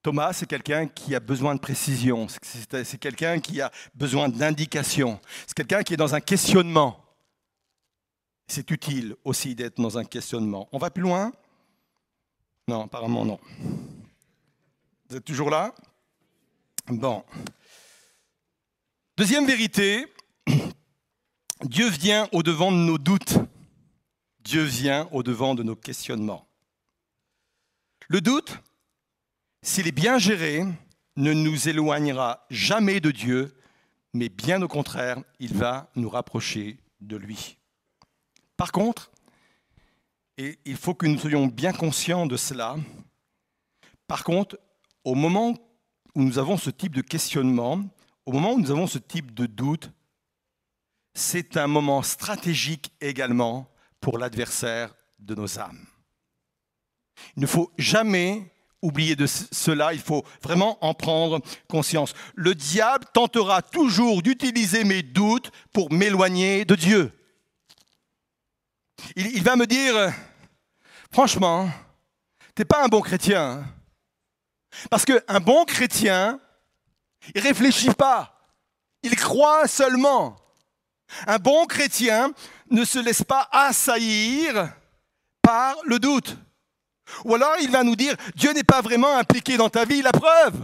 Thomas, 0.06 0.34
c'est 0.34 0.46
quelqu'un 0.46 0.86
qui 0.86 1.16
a 1.16 1.20
besoin 1.20 1.56
de 1.56 1.60
précision, 1.60 2.28
c'est 2.44 3.00
quelqu'un 3.00 3.40
qui 3.40 3.60
a 3.60 3.72
besoin 3.96 4.30
d'indication, 4.30 5.20
c'est 5.48 5.56
quelqu'un 5.56 5.82
qui 5.82 5.96
est 5.96 5.98
dans 5.98 6.14
un 6.14 6.22
questionnement. 6.22 7.04
C'est 8.46 8.70
utile 8.70 9.16
aussi 9.24 9.56
d'être 9.56 9.82
dans 9.82 9.98
un 9.98 10.06
questionnement. 10.06 10.70
On 10.72 10.78
va 10.78 10.92
plus 10.92 11.02
loin? 11.02 11.34
Non, 12.68 12.84
apparemment 12.84 13.26
non. 13.26 13.40
Vous 15.10 15.16
êtes 15.16 15.26
toujours 15.26 15.50
là? 15.50 15.74
Bon. 16.86 17.26
Deuxième 19.18 19.48
vérité, 19.48 20.06
Dieu 21.64 21.90
vient 21.90 22.30
au-devant 22.32 22.72
de 22.72 22.78
nos 22.78 23.00
doutes. 23.00 23.40
Dieu 24.42 24.62
vient 24.62 25.10
au-devant 25.12 25.56
de 25.56 25.64
nos 25.64 25.76
questionnements. 25.76 26.48
Le 28.08 28.22
doute, 28.22 28.60
s'il 29.66 29.88
est 29.88 29.92
bien 29.92 30.20
géré, 30.20 30.64
ne 31.16 31.34
nous 31.34 31.68
éloignera 31.68 32.46
jamais 32.52 33.00
de 33.00 33.10
Dieu, 33.10 33.58
mais 34.14 34.30
bien 34.30 34.62
au 34.62 34.68
contraire, 34.68 35.18
il 35.40 35.56
va 35.56 35.90
nous 35.96 36.08
rapprocher 36.08 36.78
de 37.02 37.18
lui. 37.18 37.58
Par 38.58 38.72
contre, 38.72 39.12
et 40.38 40.60
il 40.66 40.78
faut 40.78 40.94
que 40.94 41.08
nous 41.08 41.18
soyons 41.18 41.48
bien 41.48 41.74
conscients 41.74 42.28
de 42.28 42.38
cela, 42.38 42.76
par 44.06 44.24
contre, 44.24 44.60
au 45.04 45.16
moment 45.16 45.56
où 46.14 46.22
nous 46.22 46.38
avons 46.38 46.58
ce 46.58 46.70
type 46.70 46.94
de 46.94 47.02
questionnement, 47.02 47.84
au 48.28 48.34
moment 48.34 48.54
où 48.54 48.60
nous 48.60 48.72
avons 48.72 48.86
ce 48.86 49.00
type 49.00 49.34
de 49.34 49.48
doute, 49.48 49.92
c'est 51.16 51.58
un 51.58 51.68
moment 51.68 52.04
stratégique 52.04 52.94
également 53.02 53.68
pour 54.00 54.20
l'adversaire 54.20 54.94
de 55.18 55.34
nos 55.34 55.58
âmes. 55.58 55.88
Il 57.36 57.42
ne 57.42 57.48
faut 57.48 57.72
jamais 57.80 58.52
oublier 58.86 59.16
de 59.16 59.26
cela, 59.26 59.94
il 59.94 60.00
faut 60.00 60.24
vraiment 60.42 60.78
en 60.86 60.94
prendre 60.94 61.42
conscience. 61.68 62.14
Le 62.36 62.56
diable 62.56 63.06
tentera 63.14 63.62
toujours 63.62 64.22
d'utiliser 64.22 64.84
mes 64.84 65.04
doutes 65.04 65.52
pour 65.74 65.92
m'éloigner 65.92 66.66
de 66.66 66.76
Dieu. 66.76 67.12
Il, 69.16 69.44
va 69.44 69.56
me 69.56 69.68
dire, 69.68 70.14
franchement, 71.12 71.70
tu 72.56 72.62
n'es 72.62 72.66
pas 72.66 72.84
un 72.84 72.88
bon 72.88 73.02
chrétien. 73.02 73.42
Hein. 73.42 73.66
Parce 74.90 75.06
qu'un 75.06 75.40
bon 75.42 75.66
chrétien, 75.66 76.40
il 77.34 77.42
réfléchit 77.42 77.94
pas, 77.94 78.40
il 79.04 79.16
croit 79.16 79.68
seulement. 79.68 80.38
Un 81.28 81.38
bon 81.38 81.66
chrétien 81.66 82.32
ne 82.70 82.84
se 82.84 83.00
laisse 83.00 83.24
pas 83.24 83.48
assaillir 83.52 84.74
par 85.42 85.76
le 85.86 86.00
doute. 86.00 86.38
Ou 87.24 87.36
alors 87.36 87.56
il 87.62 87.70
va 87.72 87.84
nous 87.84 87.96
dire, 87.96 88.16
Dieu 88.36 88.52
n'est 88.54 88.64
pas 88.64 88.82
vraiment 88.82 89.18
impliqué 89.18 89.58
dans 89.58 89.70
ta 89.70 89.86
vie, 89.86 90.02
la 90.02 90.12
preuve. 90.12 90.60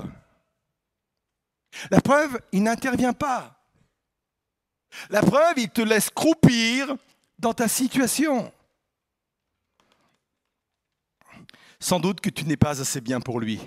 La 1.89 2.01
preuve, 2.01 2.39
il 2.51 2.63
n'intervient 2.63 3.13
pas. 3.13 3.57
La 5.09 5.21
preuve, 5.21 5.53
il 5.57 5.69
te 5.69 5.81
laisse 5.81 6.09
croupir 6.09 6.95
dans 7.39 7.53
ta 7.53 7.67
situation. 7.67 8.51
Sans 11.79 11.99
doute 11.99 12.21
que 12.21 12.29
tu 12.29 12.45
n'es 12.45 12.57
pas 12.57 12.81
assez 12.81 13.01
bien 13.01 13.21
pour 13.21 13.39
lui. 13.39 13.59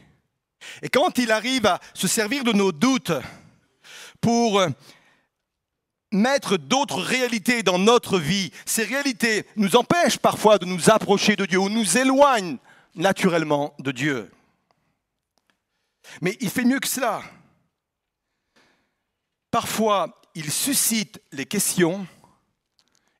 Et 0.82 0.88
quand 0.88 1.18
il 1.18 1.32
arrive 1.32 1.66
à 1.66 1.80
se 1.94 2.06
servir 2.06 2.44
de 2.44 2.52
nos 2.52 2.72
doutes 2.72 3.12
pour 4.20 4.62
mettre 6.12 6.56
d'autres 6.56 7.02
réalités 7.02 7.62
dans 7.62 7.78
notre 7.78 8.18
vie, 8.18 8.52
ces 8.64 8.84
réalités 8.84 9.46
nous 9.56 9.76
empêchent 9.76 10.18
parfois 10.18 10.58
de 10.58 10.64
nous 10.64 10.90
approcher 10.90 11.36
de 11.36 11.44
Dieu 11.44 11.58
ou 11.58 11.68
nous 11.68 11.98
éloignent 11.98 12.58
naturellement 12.94 13.74
de 13.78 13.92
Dieu. 13.92 14.30
Mais 16.20 16.36
il 16.40 16.50
fait 16.50 16.64
mieux 16.64 16.80
que 16.80 16.88
cela. 16.88 17.22
Parfois, 19.50 20.20
il 20.34 20.50
suscite 20.50 21.20
les 21.32 21.46
questions 21.46 22.06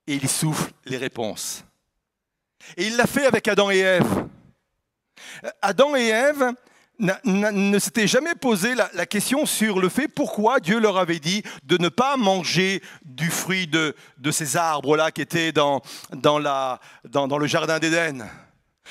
et 0.06 0.14
il 0.14 0.28
souffle 0.28 0.72
les 0.84 0.96
réponses. 0.96 1.64
Et 2.76 2.86
il 2.86 2.96
l'a 2.96 3.06
fait 3.06 3.26
avec 3.26 3.46
Adam 3.48 3.70
et 3.70 3.78
Ève. 3.78 4.28
Adam 5.62 5.96
et 5.96 6.08
Ève 6.08 6.54
ne 6.98 7.78
s'étaient 7.78 8.06
jamais 8.06 8.34
posé 8.34 8.74
la, 8.74 9.06
question 9.06 9.46
sur 9.46 9.80
le 9.80 9.88
fait 9.88 10.08
pourquoi 10.08 10.60
Dieu 10.60 10.78
leur 10.78 10.96
avait 10.96 11.18
dit 11.18 11.42
de 11.64 11.76
ne 11.76 11.88
pas 11.88 12.16
manger 12.16 12.82
du 13.04 13.30
fruit 13.30 13.66
de, 13.66 13.94
ces 14.30 14.56
arbres-là 14.56 15.10
qui 15.10 15.22
étaient 15.22 15.52
dans, 15.52 15.82
dans, 16.12 16.38
le 16.38 17.46
jardin 17.46 17.78
d'Éden. 17.78 18.28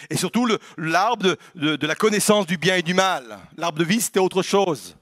Et 0.10 0.18
surtout 0.18 0.48
l'arbre 0.78 1.38
de, 1.56 1.86
la 1.86 1.96
connaissance 1.96 2.46
du 2.46 2.58
bien 2.58 2.76
et 2.76 2.82
du 2.82 2.94
mal. 2.94 3.40
L'arbre 3.58 3.80
de 3.80 3.84
vie, 3.84 4.02
c'était 4.02 4.20
autre 4.20 4.42
chose. 4.42 4.98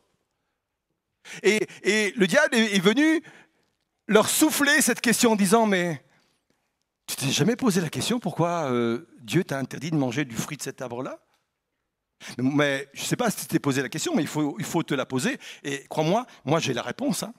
Et, 1.43 2.13
le 2.15 2.27
diable 2.27 2.55
est 2.55 2.79
venu 2.79 3.23
leur 4.07 4.29
souffler 4.29 4.81
cette 4.81 5.01
question 5.01 5.33
en 5.33 5.35
disant, 5.35 5.65
mais 5.65 6.03
tu 7.07 7.15
t'es 7.15 7.29
jamais 7.29 7.55
posé 7.55 7.81
la 7.81 7.89
question 7.89 8.19
pourquoi 8.19 8.71
euh, 8.71 9.07
Dieu 9.21 9.43
t'a 9.43 9.57
interdit 9.57 9.91
de 9.91 9.95
manger 9.95 10.25
du 10.25 10.35
fruit 10.35 10.57
de 10.57 10.63
cet 10.63 10.81
arbre-là? 10.81 11.19
Mais 12.37 12.87
je 12.93 13.01
ne 13.01 13.05
sais 13.05 13.15
pas 13.15 13.31
si 13.31 13.37
tu 13.37 13.45
t'es 13.47 13.59
posé 13.59 13.81
la 13.81 13.89
question, 13.89 14.13
mais 14.15 14.23
il 14.23 14.27
faut, 14.27 14.83
te 14.83 14.93
la 14.93 15.05
poser. 15.05 15.37
Et 15.63 15.85
crois-moi, 15.89 16.25
moi, 16.45 16.59
j'ai 16.59 16.73
la 16.73 16.83
réponse. 16.83 17.23
Hein. 17.23 17.33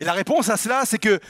Et 0.00 0.04
la 0.04 0.12
réponse 0.12 0.48
à 0.48 0.56
cela, 0.56 0.84
c'est 0.84 0.98
que 0.98 1.20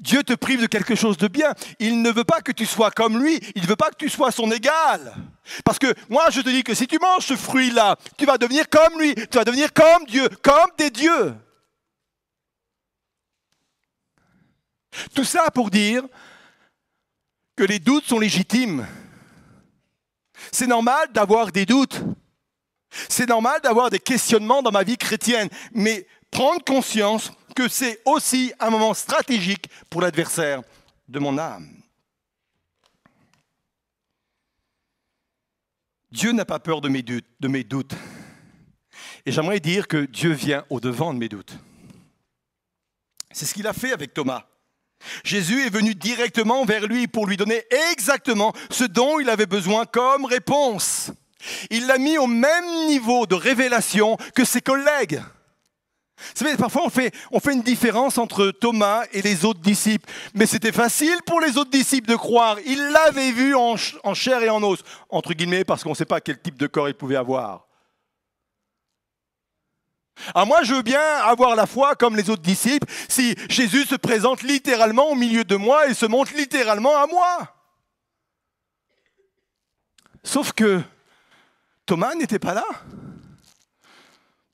Dieu 0.00 0.22
te 0.22 0.32
prive 0.32 0.62
de 0.62 0.66
quelque 0.66 0.94
chose 0.94 1.16
de 1.16 1.28
bien. 1.28 1.54
Il 1.78 2.02
ne 2.02 2.10
veut 2.10 2.24
pas 2.24 2.40
que 2.40 2.52
tu 2.52 2.66
sois 2.66 2.90
comme 2.90 3.22
lui, 3.22 3.40
il 3.54 3.62
ne 3.62 3.66
veut 3.66 3.76
pas 3.76 3.90
que 3.90 3.96
tu 3.96 4.08
sois 4.08 4.32
son 4.32 4.50
égal. 4.50 5.14
Parce 5.64 5.78
que 5.78 5.94
moi, 6.08 6.30
je 6.30 6.40
te 6.40 6.48
dis 6.48 6.64
que 6.64 6.74
si 6.74 6.86
tu 6.86 6.98
manges 6.98 7.26
ce 7.26 7.36
fruit-là, 7.36 7.96
tu 8.16 8.26
vas 8.26 8.38
devenir 8.38 8.68
comme 8.68 8.98
lui, 8.98 9.14
tu 9.14 9.38
vas 9.38 9.44
devenir 9.44 9.72
comme 9.72 10.06
Dieu, 10.06 10.28
comme 10.42 10.70
des 10.78 10.90
dieux. 10.90 11.34
Tout 15.14 15.24
ça 15.24 15.50
pour 15.50 15.70
dire 15.70 16.02
que 17.56 17.64
les 17.64 17.78
doutes 17.78 18.06
sont 18.06 18.18
légitimes. 18.18 18.86
C'est 20.52 20.66
normal 20.66 21.08
d'avoir 21.12 21.52
des 21.52 21.66
doutes. 21.66 22.02
C'est 23.08 23.28
normal 23.28 23.60
d'avoir 23.62 23.90
des 23.90 24.00
questionnements 24.00 24.62
dans 24.62 24.72
ma 24.72 24.82
vie 24.82 24.96
chrétienne. 24.96 25.48
Mais 25.72 26.06
prendre 26.30 26.64
conscience 26.64 27.30
que 27.60 27.68
c'est 27.68 28.00
aussi 28.06 28.54
un 28.58 28.70
moment 28.70 28.94
stratégique 28.94 29.68
pour 29.90 30.00
l'adversaire 30.00 30.62
de 31.08 31.18
mon 31.18 31.36
âme. 31.36 31.68
Dieu 36.10 36.32
n'a 36.32 36.46
pas 36.46 36.58
peur 36.58 36.80
de 36.80 36.88
mes 36.88 37.02
doutes. 37.02 37.26
De 37.38 37.48
mes 37.48 37.62
doutes. 37.62 37.92
Et 39.26 39.32
j'aimerais 39.32 39.60
dire 39.60 39.88
que 39.88 40.06
Dieu 40.06 40.32
vient 40.32 40.64
au-devant 40.70 41.12
de 41.12 41.18
mes 41.18 41.28
doutes. 41.28 41.52
C'est 43.30 43.44
ce 43.44 43.52
qu'il 43.52 43.66
a 43.66 43.74
fait 43.74 43.92
avec 43.92 44.14
Thomas. 44.14 44.46
Jésus 45.22 45.66
est 45.66 45.70
venu 45.70 45.94
directement 45.94 46.64
vers 46.64 46.86
lui 46.86 47.08
pour 47.08 47.26
lui 47.26 47.36
donner 47.36 47.62
exactement 47.92 48.54
ce 48.70 48.84
dont 48.84 49.20
il 49.20 49.28
avait 49.28 49.44
besoin 49.44 49.84
comme 49.84 50.24
réponse. 50.24 51.12
Il 51.68 51.86
l'a 51.86 51.98
mis 51.98 52.16
au 52.16 52.26
même 52.26 52.86
niveau 52.86 53.26
de 53.26 53.34
révélation 53.34 54.16
que 54.34 54.46
ses 54.46 54.62
collègues. 54.62 55.20
Vous 56.36 56.44
savez, 56.44 56.56
parfois 56.56 56.82
on 56.84 56.90
fait, 57.40 57.52
une 57.52 57.62
différence 57.62 58.18
entre 58.18 58.50
Thomas 58.50 59.04
et 59.12 59.22
les 59.22 59.44
autres 59.44 59.60
disciples, 59.60 60.08
mais 60.34 60.46
c'était 60.46 60.72
facile 60.72 61.18
pour 61.26 61.40
les 61.40 61.56
autres 61.56 61.70
disciples 61.70 62.08
de 62.08 62.16
croire. 62.16 62.58
Ils 62.66 62.90
l'avaient 62.92 63.32
vu 63.32 63.54
en, 63.54 63.76
en 64.04 64.14
chair 64.14 64.42
et 64.42 64.50
en 64.50 64.62
os, 64.62 64.80
entre 65.08 65.32
guillemets, 65.32 65.64
parce 65.64 65.82
qu'on 65.82 65.90
ne 65.90 65.94
sait 65.94 66.04
pas 66.04 66.20
quel 66.20 66.40
type 66.40 66.58
de 66.58 66.66
corps 66.66 66.88
il 66.88 66.94
pouvait 66.94 67.16
avoir. 67.16 67.66
Ah, 70.34 70.44
moi, 70.44 70.62
je 70.62 70.74
veux 70.74 70.82
bien 70.82 71.00
avoir 71.00 71.56
la 71.56 71.66
foi 71.66 71.94
comme 71.94 72.16
les 72.16 72.30
autres 72.30 72.42
disciples 72.42 72.86
si 73.08 73.34
Jésus 73.48 73.84
se 73.84 73.94
présente 73.94 74.42
littéralement 74.42 75.10
au 75.10 75.14
milieu 75.14 75.44
de 75.44 75.56
moi 75.56 75.88
et 75.88 75.94
se 75.94 76.06
montre 76.06 76.34
littéralement 76.36 76.96
à 76.96 77.06
moi. 77.06 77.56
Sauf 80.22 80.52
que 80.52 80.82
Thomas 81.86 82.14
n'était 82.14 82.38
pas 82.38 82.54
là. 82.54 82.66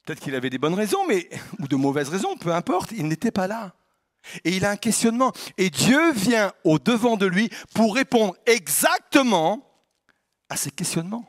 Peut-être 0.07 0.21
qu'il 0.21 0.37
avait 0.37 0.51
des 0.51 0.59
bonnes 0.59 0.75
raisons, 0.75 1.05
mais 1.07 1.29
ou 1.59 1.67
de 1.67 1.77
mauvaises 1.77 2.09
raisons, 2.09 2.37
peu 2.37 2.55
importe, 2.55 2.93
il 2.93 3.09
n'était 3.09 3.33
pas 3.33 3.49
là. 3.49 3.75
Et 4.45 4.57
il 4.57 4.65
a 4.65 4.71
un 4.71 4.77
questionnement. 4.77 5.33
Et 5.59 5.69
Dieu 5.69 6.13
vient 6.13 6.53
au 6.65 6.79
devant 6.79 7.17
de 7.17 7.27
lui 7.27 7.51
pour 7.75 7.95
répondre 7.95 8.35
exactement 8.47 9.69
à 10.49 10.57
ses 10.57 10.71
questionnements. 10.71 11.29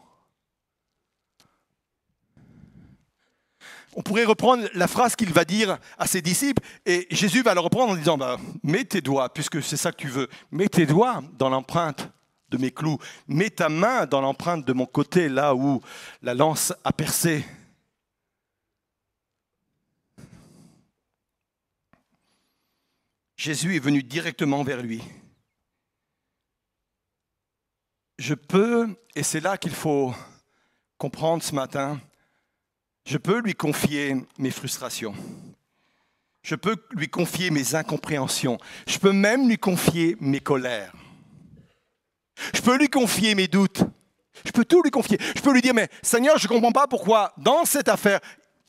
on 3.97 4.03
pourrait 4.03 4.25
reprendre 4.25 4.67
la 4.75 4.87
phrase 4.87 5.15
qu'il 5.15 5.33
va 5.33 5.43
dire 5.43 5.79
à 5.97 6.05
ses 6.05 6.21
disciples, 6.21 6.61
et 6.85 7.07
Jésus 7.09 7.41
va 7.41 7.55
le 7.55 7.61
reprendre 7.61 7.93
en 7.93 7.95
disant, 7.95 8.15
bah, 8.15 8.37
mets 8.61 8.85
tes 8.85 9.01
doigts, 9.01 9.33
puisque 9.33 9.63
c'est 9.63 9.75
ça 9.75 9.91
que 9.91 9.97
tu 9.97 10.07
veux, 10.07 10.29
mets 10.51 10.69
tes 10.69 10.85
doigts 10.85 11.23
dans 11.39 11.49
l'empreinte 11.49 12.07
de 12.49 12.57
mes 12.57 12.69
clous, 12.69 12.99
mets 13.27 13.49
ta 13.49 13.69
main 13.69 14.05
dans 14.05 14.21
l'empreinte 14.21 14.63
de 14.65 14.71
mon 14.71 14.85
côté, 14.85 15.29
là 15.29 15.55
où 15.55 15.81
la 16.21 16.35
lance 16.35 16.73
a 16.83 16.93
percé. 16.93 17.43
Jésus 23.37 23.75
est 23.75 23.79
venu 23.79 24.01
directement 24.01 24.63
vers 24.63 24.81
lui. 24.81 25.03
Je 28.17 28.33
peux, 28.33 28.95
et 29.15 29.21
c'est 29.21 29.39
là 29.39 29.57
qu'il 29.57 29.71
faut 29.71 30.13
comprendre 30.97 31.43
ce 31.43 31.53
matin, 31.53 32.01
je 33.05 33.17
peux 33.17 33.39
lui 33.39 33.53
confier 33.53 34.15
mes 34.39 34.49
frustrations. 34.49 35.13
Je 36.41 36.55
peux 36.55 36.75
lui 36.91 37.09
confier 37.09 37.51
mes 37.51 37.75
incompréhensions. 37.75 38.57
Je 38.87 38.97
peux 38.97 39.11
même 39.11 39.47
lui 39.47 39.57
confier 39.57 40.17
mes 40.19 40.39
colères. 40.39 40.93
Je 42.55 42.61
peux 42.61 42.77
lui 42.77 42.89
confier 42.89 43.35
mes 43.35 43.47
doutes. 43.47 43.83
Je 44.45 44.51
peux 44.51 44.65
tout 44.65 44.81
lui 44.81 44.91
confier. 44.91 45.17
Je 45.35 45.41
peux 45.41 45.53
lui 45.53 45.61
dire, 45.61 45.73
mais 45.73 45.89
Seigneur, 46.01 46.37
je 46.37 46.47
ne 46.47 46.49
comprends 46.49 46.71
pas 46.71 46.87
pourquoi 46.87 47.33
dans 47.37 47.65
cette 47.65 47.89
affaire, 47.89 48.19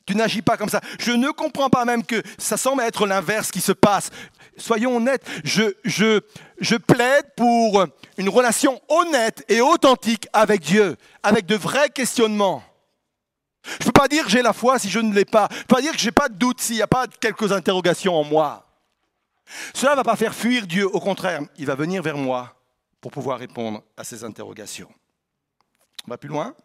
tu 0.09 0.15
n'agis 0.15 0.41
pas 0.41 0.57
comme 0.57 0.69
ça. 0.69 0.81
Je 0.99 1.11
ne 1.11 1.29
comprends 1.29 1.69
pas 1.69 1.85
même 1.85 2.03
que 2.03 2.23
ça 2.39 2.57
semble 2.57 2.81
être 2.81 3.05
l'inverse 3.05 3.51
qui 3.51 3.61
se 3.61 3.71
passe. 3.71 4.09
Soyons 4.57 4.97
honnêtes, 4.97 5.23
je, 5.43 5.75
je, 5.85 6.21
je 6.59 6.75
plaide 6.77 7.27
pour 7.37 7.85
une 8.17 8.27
relation 8.27 8.81
honnête 8.89 9.45
et 9.47 9.61
authentique 9.61 10.27
avec 10.33 10.61
Dieu, 10.61 10.97
avec 11.21 11.45
de 11.45 11.55
vrais 11.55 11.89
questionnements. 11.89 12.63
Je 13.63 13.83
ne 13.83 13.85
peux 13.85 13.91
pas 13.91 14.07
dire 14.07 14.23
que 14.25 14.31
j'ai 14.31 14.41
la 14.41 14.51
foi 14.51 14.79
si 14.79 14.89
je 14.89 14.97
ne 14.97 15.13
l'ai 15.13 15.25
pas. 15.25 15.47
Je 15.51 15.57
ne 15.57 15.61
peux 15.61 15.75
pas 15.75 15.81
dire 15.81 15.91
que 15.91 15.99
je 15.99 16.05
n'ai 16.05 16.11
pas 16.11 16.27
de 16.27 16.33
doute 16.33 16.59
s'il 16.59 16.77
n'y 16.77 16.81
a 16.81 16.87
pas 16.87 17.05
quelques 17.05 17.51
interrogations 17.51 18.15
en 18.15 18.23
moi. 18.23 18.65
Cela 19.75 19.91
ne 19.91 19.97
va 19.97 20.03
pas 20.03 20.15
faire 20.15 20.33
fuir 20.33 20.65
Dieu, 20.65 20.87
au 20.87 20.99
contraire, 20.99 21.41
il 21.57 21.67
va 21.67 21.75
venir 21.75 22.01
vers 22.01 22.17
moi 22.17 22.55
pour 22.99 23.11
pouvoir 23.11 23.37
répondre 23.37 23.83
à 23.95 24.03
ces 24.03 24.23
interrogations. 24.23 24.89
On 26.07 26.09
va 26.09 26.17
plus 26.17 26.29
loin 26.29 26.55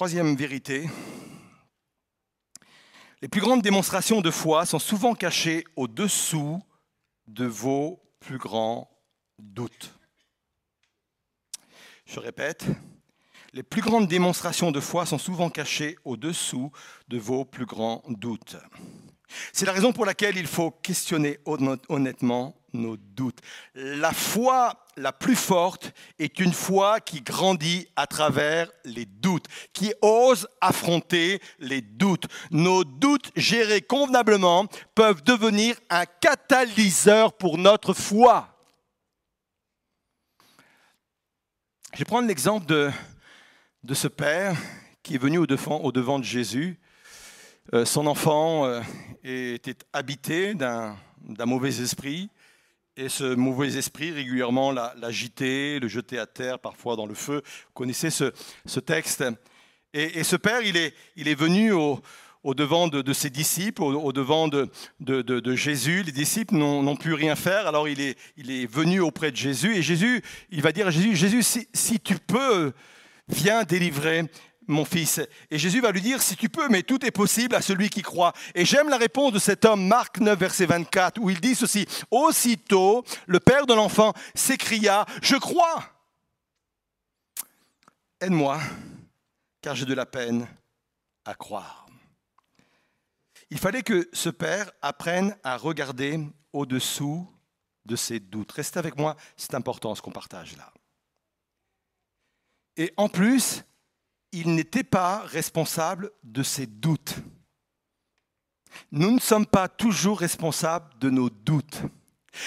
Troisième 0.00 0.34
vérité, 0.34 0.88
les 3.20 3.28
plus 3.28 3.42
grandes 3.42 3.60
démonstrations 3.60 4.22
de 4.22 4.30
foi 4.30 4.64
sont 4.64 4.78
souvent 4.78 5.14
cachées 5.14 5.62
au-dessous 5.76 6.62
de 7.26 7.44
vos 7.44 8.02
plus 8.18 8.38
grands 8.38 8.90
doutes. 9.38 9.94
Je 12.06 12.18
répète, 12.18 12.64
les 13.52 13.62
plus 13.62 13.82
grandes 13.82 14.08
démonstrations 14.08 14.72
de 14.72 14.80
foi 14.80 15.04
sont 15.04 15.18
souvent 15.18 15.50
cachées 15.50 15.98
au-dessous 16.06 16.72
de 17.08 17.18
vos 17.18 17.44
plus 17.44 17.66
grands 17.66 18.02
doutes. 18.08 18.56
C'est 19.52 19.66
la 19.66 19.72
raison 19.72 19.92
pour 19.92 20.04
laquelle 20.04 20.36
il 20.36 20.46
faut 20.46 20.70
questionner 20.70 21.38
honnêtement 21.88 22.56
nos 22.72 22.96
doutes. 22.96 23.40
La 23.74 24.12
foi 24.12 24.86
la 24.96 25.12
plus 25.12 25.36
forte 25.36 25.92
est 26.18 26.38
une 26.38 26.52
foi 26.52 27.00
qui 27.00 27.20
grandit 27.20 27.88
à 27.96 28.06
travers 28.06 28.70
les 28.84 29.06
doutes, 29.06 29.46
qui 29.72 29.92
ose 30.02 30.48
affronter 30.60 31.40
les 31.58 31.80
doutes. 31.80 32.26
Nos 32.50 32.84
doutes 32.84 33.30
gérés 33.36 33.82
convenablement 33.82 34.66
peuvent 34.94 35.22
devenir 35.22 35.76
un 35.88 36.04
catalyseur 36.06 37.32
pour 37.32 37.58
notre 37.58 37.94
foi. 37.94 38.56
Je 41.94 41.98
vais 41.98 42.04
prendre 42.04 42.28
l'exemple 42.28 42.66
de, 42.66 42.90
de 43.82 43.94
ce 43.94 44.06
père 44.06 44.56
qui 45.02 45.16
est 45.16 45.18
venu 45.18 45.38
au 45.38 45.46
devant, 45.46 45.78
au 45.80 45.92
devant 45.92 46.18
de 46.18 46.24
Jésus. 46.24 46.78
Euh, 47.72 47.84
son 47.84 48.06
enfant 48.06 48.64
euh, 48.64 48.80
était 49.24 49.76
habité 49.92 50.54
d'un 50.54 50.96
mauvais 51.46 51.80
esprit. 51.80 52.30
Et 52.96 53.08
ce 53.08 53.34
mauvais 53.34 53.76
esprit 53.76 54.10
régulièrement 54.10 54.72
l'agitait, 54.72 55.78
le 55.78 55.88
jetait 55.88 56.18
à 56.18 56.26
terre, 56.26 56.58
parfois 56.58 56.96
dans 56.96 57.06
le 57.06 57.14
feu. 57.14 57.42
Vous 57.44 57.72
connaissez 57.72 58.10
ce, 58.10 58.80
texte. 58.80 59.24
Et, 59.94 60.22
ce 60.22 60.36
père, 60.36 60.60
il 60.62 60.76
est, 60.76 60.94
il 61.16 61.28
est 61.28 61.34
venu 61.34 61.72
au, 61.72 62.02
devant 62.44 62.88
de, 62.88 63.12
ses 63.12 63.30
disciples, 63.30 63.82
au, 63.82 64.12
devant 64.12 64.48
de, 64.48 64.68
de, 65.00 65.54
Jésus. 65.54 66.02
Les 66.02 66.12
disciples 66.12 66.54
n'ont 66.56 66.96
pu 66.96 67.14
rien 67.14 67.36
faire, 67.36 67.66
alors 67.66 67.88
il 67.88 68.00
est, 68.00 68.18
il 68.36 68.50
est, 68.50 68.66
venu 68.66 69.00
auprès 69.00 69.30
de 69.30 69.36
Jésus, 69.36 69.76
et 69.76 69.82
Jésus, 69.82 70.22
il 70.50 70.60
va 70.60 70.72
dire 70.72 70.88
à 70.88 70.90
Jésus, 70.90 71.16
Jésus, 71.16 71.42
si, 71.72 72.00
tu 72.00 72.16
peux, 72.18 72.72
viens 73.28 73.62
délivrer 73.62 74.24
mon 74.70 74.84
fils. 74.84 75.20
Et 75.50 75.58
Jésus 75.58 75.80
va 75.80 75.92
lui 75.92 76.00
dire, 76.00 76.22
si 76.22 76.36
tu 76.36 76.48
peux, 76.48 76.68
mais 76.68 76.82
tout 76.82 77.04
est 77.04 77.10
possible 77.10 77.54
à 77.54 77.60
celui 77.60 77.90
qui 77.90 78.02
croit. 78.02 78.32
Et 78.54 78.64
j'aime 78.64 78.88
la 78.88 78.96
réponse 78.96 79.32
de 79.32 79.38
cet 79.38 79.64
homme, 79.64 79.86
Marc 79.86 80.18
9, 80.18 80.38
verset 80.38 80.66
24, 80.66 81.20
où 81.20 81.30
il 81.30 81.40
dit 81.40 81.54
ceci, 81.54 81.86
aussitôt, 82.10 83.04
le 83.26 83.40
père 83.40 83.66
de 83.66 83.74
l'enfant 83.74 84.12
s'écria, 84.34 85.04
je 85.22 85.36
crois. 85.36 85.84
Aide-moi, 88.20 88.60
car 89.60 89.74
j'ai 89.74 89.86
de 89.86 89.94
la 89.94 90.06
peine 90.06 90.46
à 91.24 91.34
croire. 91.34 91.86
Il 93.50 93.58
fallait 93.58 93.82
que 93.82 94.08
ce 94.12 94.30
père 94.30 94.70
apprenne 94.80 95.36
à 95.42 95.56
regarder 95.56 96.20
au-dessous 96.52 97.26
de 97.84 97.96
ses 97.96 98.20
doutes. 98.20 98.52
Restez 98.52 98.78
avec 98.78 98.96
moi, 98.96 99.16
c'est 99.36 99.54
important 99.54 99.94
ce 99.94 100.02
qu'on 100.02 100.12
partage 100.12 100.56
là. 100.56 100.72
Et 102.76 102.92
en 102.96 103.08
plus, 103.08 103.64
il 104.32 104.54
n'était 104.54 104.84
pas 104.84 105.20
responsable 105.26 106.10
de 106.22 106.42
ses 106.42 106.66
doutes. 106.66 107.16
Nous 108.92 109.10
ne 109.10 109.20
sommes 109.20 109.46
pas 109.46 109.68
toujours 109.68 110.20
responsables 110.20 110.90
de 111.00 111.10
nos 111.10 111.30
doutes. 111.30 111.82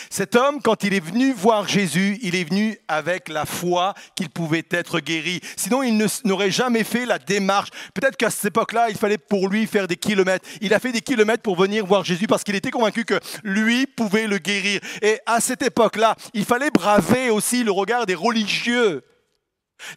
Cet 0.10 0.36
homme, 0.36 0.62
quand 0.62 0.84
il 0.84 0.94
est 0.94 1.04
venu 1.04 1.34
voir 1.34 1.68
Jésus, 1.68 2.18
il 2.22 2.36
est 2.36 2.46
venu 2.46 2.78
avec 2.88 3.28
la 3.28 3.46
foi 3.46 3.94
qu'il 4.16 4.30
pouvait 4.30 4.66
être 4.72 5.02
guéri. 5.02 5.42
Sinon, 5.58 5.84
il 5.84 6.02
n'aurait 6.24 6.52
jamais 6.52 6.86
fait 6.86 7.06
la 7.06 7.20
démarche. 7.20 7.70
Peut-être 7.94 8.16
qu'à 8.16 8.30
cette 8.30 8.46
époque-là, 8.46 8.90
il 8.90 8.96
fallait 8.96 9.18
pour 9.18 9.50
lui 9.50 9.68
faire 9.68 9.88
des 9.88 9.98
kilomètres. 9.98 10.48
Il 10.62 10.74
a 10.74 10.80
fait 10.80 10.94
des 10.94 11.02
kilomètres 11.02 11.44
pour 11.44 11.58
venir 11.58 11.86
voir 11.86 12.06
Jésus 12.06 12.28
parce 12.28 12.44
qu'il 12.44 12.56
était 12.56 12.72
convaincu 12.72 13.04
que 13.04 13.20
lui 13.44 13.86
pouvait 13.86 14.28
le 14.28 14.38
guérir. 14.38 14.80
Et 15.02 15.20
à 15.26 15.42
cette 15.42 15.62
époque-là, 15.62 16.16
il 16.34 16.46
fallait 16.46 16.72
braver 16.72 17.30
aussi 17.30 17.64
le 17.64 17.72
regard 17.72 18.06
des 18.06 18.16
religieux, 18.16 19.04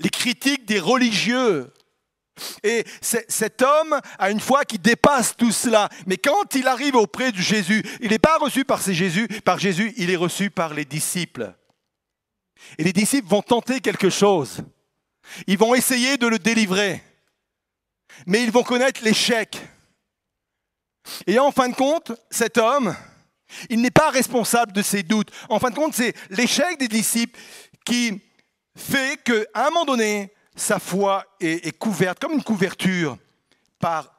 les 0.01 0.11
critiques 0.11 0.67
des 0.67 0.81
religieux. 0.81 1.73
Et 2.63 2.85
cet 3.01 3.63
homme 3.63 3.99
a 4.19 4.31
une 4.31 4.41
foi 4.41 4.65
qui 4.65 4.79
dépasse 4.79 5.37
tout 5.37 5.53
cela. 5.53 5.89
Mais 6.07 6.19
quand 6.19 6.55
il 6.55 6.69
arrive 6.69 6.95
auprès 6.95 7.33
de 7.33 7.39
Jésus, 7.39 7.83
il 8.01 8.11
n'est 8.11 8.19
pas 8.19 8.39
reçu 8.39 8.65
par, 8.65 8.81
Jésus, 8.81 9.27
par 9.45 9.59
Jésus, 9.59 9.95
il 9.97 10.11
est 10.11 10.17
reçu 10.17 10.51
par 10.51 10.75
les 10.75 10.85
disciples. 10.85 11.55
Et 12.79 12.85
les 12.85 12.93
disciples 12.93 13.29
vont 13.29 13.43
tenter 13.43 13.81
quelque 13.81 14.11
chose. 14.11 14.63
Ils 15.47 15.59
vont 15.59 15.75
essayer 15.75 16.17
de 16.17 16.27
le 16.27 16.39
délivrer. 16.39 17.03
Mais 18.27 18.43
ils 18.43 18.51
vont 18.51 18.63
connaître 18.63 19.03
l'échec. 19.03 19.59
Et 21.27 21.39
en 21.39 21.53
fin 21.53 21.69
de 21.69 21.75
compte, 21.75 22.13
cet 22.31 22.59
homme, 22.59 22.95
il 23.71 23.81
n'est 23.81 23.91
pas 23.91 24.11
responsable 24.11 24.73
de 24.73 24.83
ses 24.83 25.03
doutes. 25.03 25.31
En 25.49 25.59
fin 25.59 25.71
de 25.71 25.75
compte, 25.75 25.95
c'est 25.95 26.15
l'échec 26.31 26.79
des 26.79 26.89
disciples 26.89 27.39
qui 27.85 28.21
fait 28.77 29.23
qu'à 29.23 29.67
un 29.67 29.71
moment 29.71 29.85
donné, 29.85 30.33
sa 30.57 30.79
foi 30.79 31.25
est, 31.39 31.79
couverte 31.79 32.19
comme 32.19 32.33
une 32.33 32.43
couverture 32.43 33.19
par, 33.79 34.11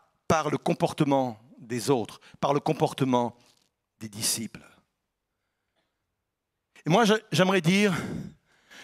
le 0.49 0.57
comportement 0.57 1.39
des 1.57 1.89
autres, 1.89 2.21
par 2.39 2.53
le 2.53 2.59
comportement 2.59 3.35
des 3.99 4.07
disciples. 4.07 4.63
Et 6.85 6.89
moi, 6.89 7.03
j'aimerais 7.31 7.59
dire 7.59 7.93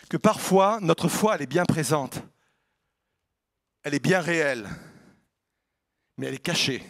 que 0.10 0.18
parfois, 0.18 0.80
notre 0.82 1.08
foi, 1.08 1.36
elle 1.36 1.44
est 1.44 1.48
bien 1.48 1.64
présente. 1.64 2.22
Elle 3.84 3.94
est 3.94 4.04
bien 4.04 4.20
réelle, 4.20 4.68
mais 6.18 6.28
elle 6.28 6.34
est 6.34 6.40
cachée. 6.40 6.84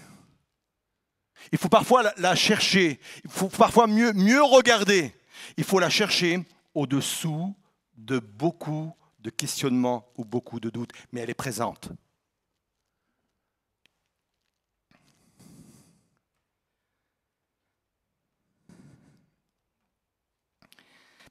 Il 1.52 1.58
faut 1.58 1.70
parfois 1.70 2.04
la, 2.18 2.36
chercher, 2.36 3.00
il 3.24 3.30
faut 3.30 3.50
parfois 3.50 3.86
mieux, 3.88 4.14
mieux 4.14 4.42
regarder. 4.42 5.14
Il 5.58 5.66
faut 5.66 5.80
la 5.80 5.90
chercher 5.90 6.46
au-dessous 6.74 7.54
de 7.98 8.20
beaucoup 8.20 8.96
de 9.24 9.30
questionnements 9.30 10.12
ou 10.18 10.26
beaucoup 10.26 10.60
de 10.60 10.70
doutes, 10.70 10.92
mais 11.12 11.22
elle 11.22 11.30
est 11.30 11.34
présente. 11.34 11.90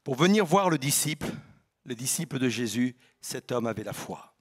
Pour 0.02 0.16
venir 0.16 0.44
voir 0.44 0.68
le 0.68 0.78
disciple, 0.78 1.30
le 1.84 1.94
disciple 1.94 2.38
de 2.38 2.48
Jésus, 2.48 2.96
cet 3.20 3.52
homme 3.52 3.66
avait 3.66 3.84
la 3.84 3.92
foi. 3.92 4.34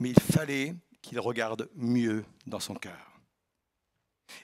Mais 0.00 0.10
il 0.10 0.20
fallait 0.20 0.74
qu'il 1.00 1.18
regarde 1.18 1.70
mieux 1.74 2.24
dans 2.46 2.60
son 2.60 2.74
cœur. 2.74 3.09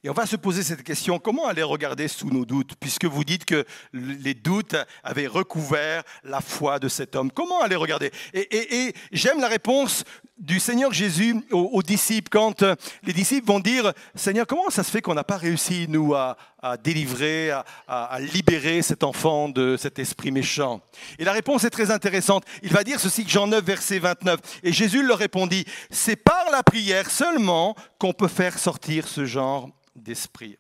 Et 0.05 0.11
on 0.11 0.13
va 0.13 0.27
se 0.27 0.37
poser 0.37 0.63
cette 0.63 0.83
question, 0.83 1.19
comment 1.19 1.47
aller 1.47 1.63
regarder 1.63 2.09
sous 2.09 2.31
nos 2.31 2.45
doutes, 2.45 2.75
puisque 2.79 3.05
vous 3.05 3.25
dites 3.25 3.45
que 3.45 3.65
les 3.93 4.35
doutes 4.35 4.77
avaient 5.03 5.27
recouvert 5.27 6.03
la 6.25 6.41
foi 6.41 6.79
de 6.79 6.89
cet 6.89 7.17
homme. 7.17 7.31
Comment 7.31 7.61
aller 7.61 7.77
regarder? 7.77 8.11
Et, 8.35 8.93
j'aime 9.13 9.41
la 9.41 9.49
réponse 9.49 10.05
du 10.39 10.61
Seigneur 10.61 10.93
Jésus 10.93 11.37
aux, 11.51 11.83
disciples, 11.83 12.29
quand 12.29 12.63
euh, 12.63 12.75
les 13.03 13.13
disciples 13.13 13.47
vont 13.47 13.61
dire, 13.61 13.93
Seigneur, 14.15 14.47
comment 14.47 14.69
ça 14.69 14.83
se 14.83 14.91
fait 14.91 15.01
qu'on 15.01 15.15
n'a 15.15 15.25
pas 15.25 15.39
réussi, 15.39 15.87
nous, 15.89 16.15
à, 16.15 16.37
délivrer, 16.83 17.51
à, 17.51 17.65
à, 17.87 18.21
libérer 18.21 18.83
cet 18.83 19.03
enfant 19.03 19.49
de 19.49 19.77
cet 19.79 19.99
esprit 19.99 20.31
méchant? 20.31 20.81
Et 21.19 21.25
la 21.25 21.33
réponse 21.33 21.65
est 21.65 21.71
très 21.71 21.91
intéressante. 21.91 22.45
Il 22.63 22.73
va 22.73 22.85
dire 22.85 23.01
ceci, 23.01 23.25
Jean 23.27 23.47
9, 23.47 23.65
verset 23.65 23.99
29. 23.99 24.41
Et 24.63 24.73
Jésus 24.73 25.03
leur 25.03 25.19
répondit, 25.19 25.65
c'est 25.91 26.17
par 26.17 26.51
la 26.51 26.63
prière 26.63 27.11
seulement 27.11 27.75
qu'on 27.99 28.13
peut 28.13 28.29
faire 28.29 28.59
sortir 28.59 29.09
ce 29.09 29.25
genre 29.25 29.71
d'esprit. 29.95 30.59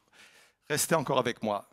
Restez 0.70 0.94
encore 0.94 1.18
avec 1.18 1.42
moi. 1.42 1.68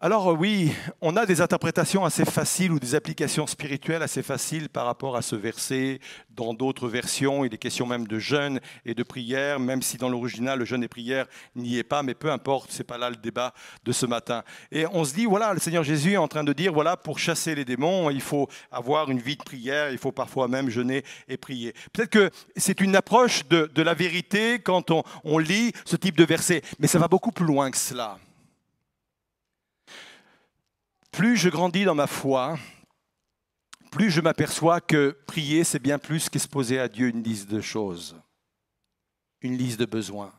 Alors 0.00 0.36
oui, 0.36 0.72
on 1.00 1.16
a 1.16 1.26
des 1.26 1.40
interprétations 1.40 2.04
assez 2.04 2.24
faciles 2.24 2.72
ou 2.72 2.80
des 2.80 2.96
applications 2.96 3.46
spirituelles 3.46 4.02
assez 4.02 4.24
faciles 4.24 4.68
par 4.68 4.84
rapport 4.84 5.14
à 5.14 5.22
ce 5.22 5.36
verset. 5.36 6.00
Dans 6.30 6.54
d'autres 6.54 6.88
versions, 6.88 7.44
il 7.44 7.54
est 7.54 7.58
question 7.58 7.86
même 7.86 8.08
de 8.08 8.18
jeûne 8.18 8.58
et 8.84 8.94
de 8.94 9.02
prière, 9.04 9.60
même 9.60 9.80
si 9.80 9.98
dans 9.98 10.08
l'original, 10.08 10.58
le 10.58 10.64
jeûne 10.64 10.82
et 10.82 10.88
prière 10.88 11.26
n'y 11.54 11.78
est 11.78 11.84
pas, 11.84 12.02
mais 12.02 12.14
peu 12.14 12.32
importe, 12.32 12.72
c'est 12.72 12.82
pas 12.82 12.98
là 12.98 13.10
le 13.10 13.16
débat 13.16 13.54
de 13.84 13.92
ce 13.92 14.04
matin. 14.04 14.42
Et 14.72 14.86
on 14.86 15.04
se 15.04 15.14
dit, 15.14 15.26
voilà, 15.26 15.54
le 15.54 15.60
Seigneur 15.60 15.84
Jésus 15.84 16.14
est 16.14 16.16
en 16.16 16.26
train 16.26 16.42
de 16.42 16.52
dire, 16.52 16.72
voilà, 16.72 16.96
pour 16.96 17.20
chasser 17.20 17.54
les 17.54 17.64
démons, 17.64 18.10
il 18.10 18.20
faut 18.20 18.48
avoir 18.72 19.08
une 19.08 19.20
vie 19.20 19.36
de 19.36 19.44
prière, 19.44 19.92
il 19.92 19.98
faut 19.98 20.10
parfois 20.10 20.48
même 20.48 20.68
jeûner 20.68 21.04
et 21.28 21.36
prier. 21.36 21.74
Peut-être 21.92 22.10
que 22.10 22.30
c'est 22.56 22.80
une 22.80 22.96
approche 22.96 23.46
de, 23.46 23.82
la 23.82 23.94
vérité 23.94 24.58
quand 24.58 24.90
on 24.90 25.38
lit 25.38 25.72
ce 25.84 25.94
type 25.94 26.16
de 26.16 26.24
verset, 26.24 26.62
mais 26.80 26.88
ça 26.88 26.98
va 26.98 27.06
beaucoup 27.06 27.30
plus 27.30 27.46
loin 27.46 27.70
que 27.70 27.76
cela. 27.76 28.18
Plus 31.12 31.36
je 31.36 31.50
grandis 31.50 31.84
dans 31.84 31.94
ma 31.94 32.06
foi, 32.06 32.58
plus 33.90 34.10
je 34.10 34.22
m'aperçois 34.22 34.80
que 34.80 35.16
prier, 35.26 35.62
c'est 35.62 35.78
bien 35.78 35.98
plus 35.98 36.30
qu'exposer 36.30 36.80
à 36.80 36.88
Dieu 36.88 37.08
une 37.08 37.22
liste 37.22 37.50
de 37.50 37.60
choses, 37.60 38.16
une 39.42 39.58
liste 39.58 39.78
de 39.78 39.84
besoins. 39.84 40.32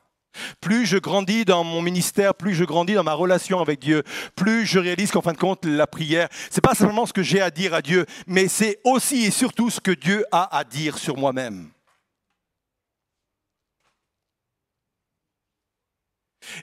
Plus 0.62 0.88
je 0.88 0.98
grandis 0.98 1.46
dans 1.46 1.64
mon 1.64 1.84
ministère, 1.84 2.34
plus 2.34 2.56
je 2.56 2.64
grandis 2.64 2.96
dans 2.96 3.04
ma 3.04 3.14
relation 3.14 3.62
avec 3.62 3.80
Dieu, 3.80 4.02
plus 4.36 4.66
je 4.66 4.80
réalise 4.80 5.12
qu'en 5.12 5.22
fin 5.22 5.34
de 5.34 5.38
compte, 5.38 5.64
la 5.64 5.86
prière, 5.86 6.28
c'est 6.50 6.64
pas 6.64 6.74
simplement 6.74 7.06
ce 7.06 7.14
que 7.14 7.22
j'ai 7.22 7.40
à 7.40 7.52
dire 7.52 7.76
à 7.76 7.84
Dieu, 7.84 8.08
mais 8.26 8.48
c'est 8.48 8.80
aussi 8.84 9.26
et 9.26 9.32
surtout 9.32 9.70
ce 9.70 9.80
que 9.80 9.92
Dieu 9.92 10.26
a 10.32 10.58
à 10.58 10.64
dire 10.64 10.98
sur 10.98 11.18
moi-même. 11.18 11.70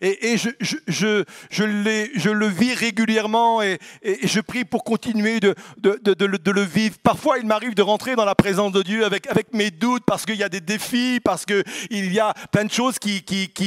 Et, 0.00 0.36
je, 0.36 2.30
le 2.30 2.46
vis 2.46 2.74
régulièrement 2.74 3.62
et, 3.62 3.78
je 4.22 4.40
prie 4.40 4.64
pour 4.64 4.84
continuer 4.84 5.40
de, 5.40 5.54
le 5.82 6.62
vivre. 6.62 6.96
Parfois, 7.02 7.38
il 7.38 7.46
m'arrive 7.46 7.74
de 7.74 7.82
rentrer 7.82 8.16
dans 8.16 8.24
la 8.24 8.34
présence 8.34 8.72
de 8.72 8.82
Dieu 8.82 9.04
avec, 9.04 9.26
avec 9.28 9.52
mes 9.54 9.70
doutes 9.70 10.04
parce 10.06 10.24
qu'il 10.24 10.36
y 10.36 10.42
a 10.42 10.48
des 10.48 10.60
défis, 10.60 11.20
parce 11.22 11.44
qu'il 11.44 11.64
y 12.12 12.20
a 12.20 12.34
plein 12.52 12.64
de 12.64 12.72
choses 12.72 12.98
qui, 12.98 13.22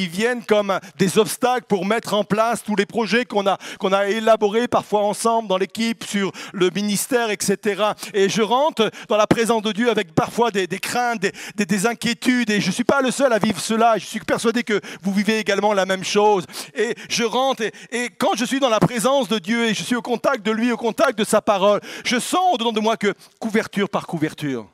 viennent 0.07 0.43
comme 0.43 0.79
des 0.97 1.17
obstacles 1.17 1.65
pour 1.67 1.85
mettre 1.85 2.13
en 2.13 2.23
place 2.23 2.63
tous 2.63 2.75
les 2.75 2.85
projets 2.85 3.25
qu'on 3.25 3.47
a, 3.47 3.57
qu'on 3.79 3.93
a 3.93 4.07
élaborés 4.07 4.67
parfois 4.67 5.03
ensemble 5.03 5.47
dans 5.47 5.57
l'équipe 5.57 6.03
sur 6.03 6.31
le 6.53 6.69
ministère, 6.69 7.29
etc. 7.29 7.83
Et 8.13 8.29
je 8.29 8.41
rentre 8.41 8.91
dans 9.07 9.17
la 9.17 9.27
présence 9.27 9.61
de 9.61 9.71
Dieu 9.71 9.89
avec 9.89 10.13
parfois 10.13 10.51
des, 10.51 10.67
craintes, 10.67 11.25
des, 11.55 11.87
inquiétudes 11.87 12.49
et 12.49 12.61
je 12.61 12.67
ne 12.67 12.71
suis 12.71 12.83
pas 12.83 13.01
le 13.01 13.11
seul 13.11 13.33
à 13.33 13.39
vivre 13.39 13.59
cela. 13.59 13.97
Je 13.97 14.05
suis 14.05 14.19
persuadé 14.19 14.63
que 14.63 14.79
vous 15.01 15.13
vivez 15.13 15.39
également 15.39 15.73
la 15.73 15.85
même 15.85 16.02
chose. 16.03 16.45
Et 16.73 16.95
je 17.09 17.23
rentre, 17.23 17.63
et, 17.91 18.09
quand 18.17 18.35
je 18.35 18.45
suis 18.45 18.59
dans 18.59 18.69
la 18.69 18.79
présence 18.79 19.27
de 19.27 19.39
Dieu 19.39 19.65
et 19.65 19.73
je 19.73 19.83
suis 19.83 19.95
au 19.95 20.01
contact 20.01 20.45
de 20.45 20.51
lui, 20.51 20.71
au 20.71 20.77
contact 20.77 21.17
de 21.17 21.23
sa 21.23 21.41
parole, 21.41 21.81
je 22.03 22.19
sens 22.19 22.53
au-dedans 22.53 22.71
de 22.71 22.79
moi 22.79 22.97
que 22.97 23.13
couverture 23.39 23.89
par 23.89 24.07
couverture, 24.07 24.69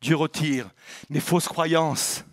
Dieu 0.00 0.16
retire 0.16 0.70
mes 1.10 1.20
fausses 1.20 1.48
croyances, 1.48 2.24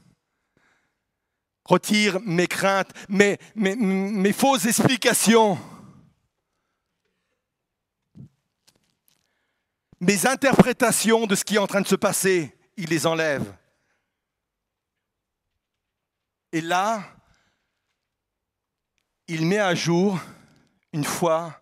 retire 1.66 2.20
mes 2.22 2.48
craintes, 2.48 2.92
mes, 3.10 3.38
mes, 3.56 3.76
mes 3.76 4.34
fausses 4.34 4.66
explications. 4.66 5.58
Mes 10.00 10.28
interprétations 10.28 11.26
de 11.26 11.36
ce 11.36 11.44
qui 11.44 11.56
est 11.56 11.60
en 11.60 11.68
train 11.68 11.82
de 11.82 11.88
se 11.88 11.96
passer, 11.96 12.56
il 12.78 12.90
les 12.90 13.08
enlève. 13.08 13.52
Et 16.52 16.62
là, 16.62 17.04
il 19.28 19.46
met 19.46 19.60
à 19.60 19.76
jour 19.76 20.20
une 20.94 21.04
foi 21.04 21.60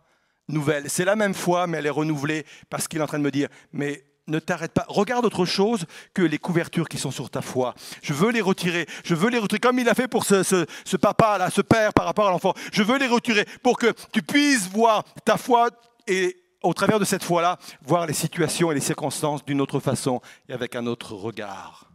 nouvelle. 0.47 0.89
C'est 0.89 1.06
la 1.06 1.15
même 1.15 1.34
foi, 1.34 1.67
mais 1.67 1.78
elle 1.80 1.88
est 1.88 1.91
renouvelée 1.91 2.45
parce 2.69 2.88
qu'il 2.88 2.99
est 2.99 3.04
en 3.04 3.08
train 3.08 3.19
de 3.19 3.23
me 3.23 3.32
dire, 3.32 3.49
mais 3.73 4.04
ne 4.28 4.39
t'arrête 4.39 4.71
pas. 4.71 4.86
Regarde 4.88 5.25
autre 5.25 5.45
chose 5.45 5.86
que 6.13 6.21
les 6.21 6.38
couvertures 6.38 6.89
qui 6.89 6.97
sont 6.97 7.12
sur 7.12 7.30
ta 7.30 7.41
foi. 7.41 7.75
Je 8.01 8.13
veux 8.13 8.32
les 8.32 8.41
retirer. 8.41 8.88
Je 9.04 9.13
veux 9.13 9.30
les 9.30 9.38
retirer 9.38 9.60
comme 9.60 9.80
il 9.80 9.88
a 9.88 9.93
fait 9.93 10.08
pour 10.08 10.25
ce, 10.25 10.43
ce 10.43 10.97
papa-là, 10.97 11.49
ce 11.49 11.62
père 11.62 11.93
par 11.93 12.06
rapport 12.06 12.28
à 12.28 12.32
l'enfant. 12.32 12.54
Je 12.71 12.82
veux 12.84 12.97
les 12.97 13.08
retirer 13.08 13.45
pour 13.62 13.78
que 13.78 13.93
tu 14.12 14.21
puisses 14.21 14.67
voir 14.67 15.04
ta 15.23 15.38
foi 15.38 15.69
et 16.08 16.38
au 16.63 16.73
travers 16.73 16.99
de 16.99 17.06
cette 17.06 17.23
foi-là, 17.23 17.60
voir 17.84 18.08
les 18.08 18.13
situations 18.13 18.71
et 18.71 18.75
les 18.75 18.82
circonstances 18.82 19.45
d'une 19.45 19.62
autre 19.62 19.80
façon 19.80 20.21
et 20.49 20.54
avec 20.54 20.75
un 20.75 20.88
autre 20.88 21.13
regard. 21.13 21.91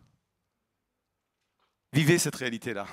Vivez 1.92 2.18
cette 2.18 2.36
réalité-là. 2.36 2.86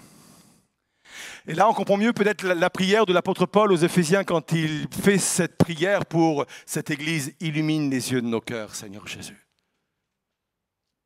Et 1.49 1.53
là, 1.53 1.69
on 1.69 1.73
comprend 1.73 1.95
mieux 1.95 2.11
peut-être 2.11 2.45
la, 2.45 2.69
prière 2.69 3.05
de 3.05 3.13
l'apôtre 3.13 3.45
Paul 3.45 3.71
aux 3.71 3.77
Éphésiens 3.77 4.25
quand 4.25 4.51
il 4.51 4.85
fait 4.91 5.17
cette 5.17 5.57
prière 5.57 6.05
pour 6.05 6.45
cette 6.65 6.91
Église. 6.91 7.33
Illumine 7.39 7.89
les 7.89 8.11
yeux 8.11 8.21
de 8.21 8.27
nos 8.27 8.41
cœurs, 8.41 8.75
Seigneur 8.75 9.07
Jésus. 9.07 9.47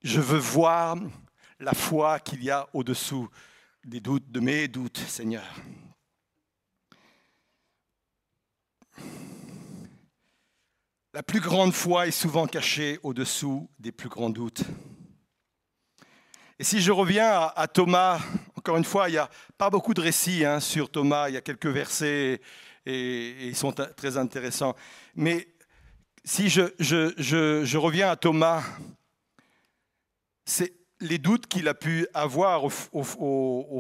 Je 0.03 0.19
veux 0.19 0.39
voir 0.39 0.97
la 1.59 1.75
foi 1.75 2.19
qu'il 2.19 2.43
y 2.43 2.49
a 2.49 2.67
au-dessous 2.73 3.29
des 3.85 3.99
doutes, 3.99 4.31
de 4.31 4.39
mes 4.39 4.67
doutes, 4.67 4.97
Seigneur. 4.97 5.45
La 11.13 11.21
plus 11.21 11.39
grande 11.39 11.73
foi 11.73 12.07
est 12.07 12.11
souvent 12.11 12.47
cachée 12.47 12.99
au-dessous 13.03 13.69
des 13.77 13.91
plus 13.91 14.09
grands 14.09 14.31
doutes. 14.31 14.63
Et 16.57 16.63
si 16.63 16.79
je 16.79 16.91
reviens 16.91 17.51
à, 17.55 17.67
Thomas, 17.67 18.19
encore 18.61 18.77
une 18.77 18.85
fois, 18.85 19.09
il 19.09 19.13
n'y 19.13 19.17
a 19.17 19.27
pas 19.57 19.71
beaucoup 19.71 19.95
de 19.95 20.01
récits 20.01 20.45
hein, 20.45 20.59
sur 20.59 20.91
Thomas, 20.91 21.29
il 21.29 21.33
y 21.33 21.37
a 21.37 21.41
quelques 21.41 21.65
versets 21.65 22.39
et, 22.85 23.47
ils 23.47 23.55
sont 23.55 23.71
très 23.71 24.17
intéressants. 24.17 24.75
Mais 25.15 25.47
si 26.23 26.47
je, 26.47 27.75
reviens 27.77 28.11
à 28.11 28.15
Thomas, 28.15 28.61
c'est 30.45 30.75
les 30.99 31.17
doutes 31.17 31.47
qu'il 31.47 31.67
a 31.67 31.73
pu 31.73 32.05
avoir 32.13 32.63
au, 32.63 32.69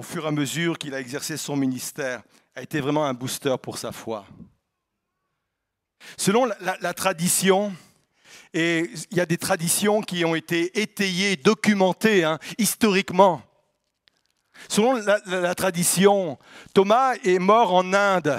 fur 0.01 0.25
et 0.25 0.27
à 0.27 0.31
mesure 0.31 0.79
qu'il 0.79 0.95
a 0.95 0.99
exercé 0.99 1.37
son 1.37 1.55
ministère 1.55 2.23
a 2.55 2.63
été 2.63 2.81
vraiment 2.81 3.05
un 3.05 3.13
booster 3.13 3.55
pour 3.61 3.77
sa 3.77 3.91
foi. 3.91 4.25
Selon 6.17 6.47
la 6.59 6.93
tradition, 6.95 7.71
et 8.51 8.89
il 9.11 9.17
y 9.17 9.21
a 9.21 9.27
des 9.27 9.37
traditions 9.37 10.01
qui 10.01 10.25
ont 10.25 10.33
été 10.33 10.81
étayées, 10.81 11.35
documentées 11.35 12.23
hein, 12.23 12.39
historiquement. 12.57 13.43
Selon 14.69 14.93
la, 15.25 15.55
tradition, 15.55 16.37
Thomas 16.73 17.13
est 17.23 17.39
mort 17.39 17.73
en 17.73 17.93
Inde, 17.93 18.37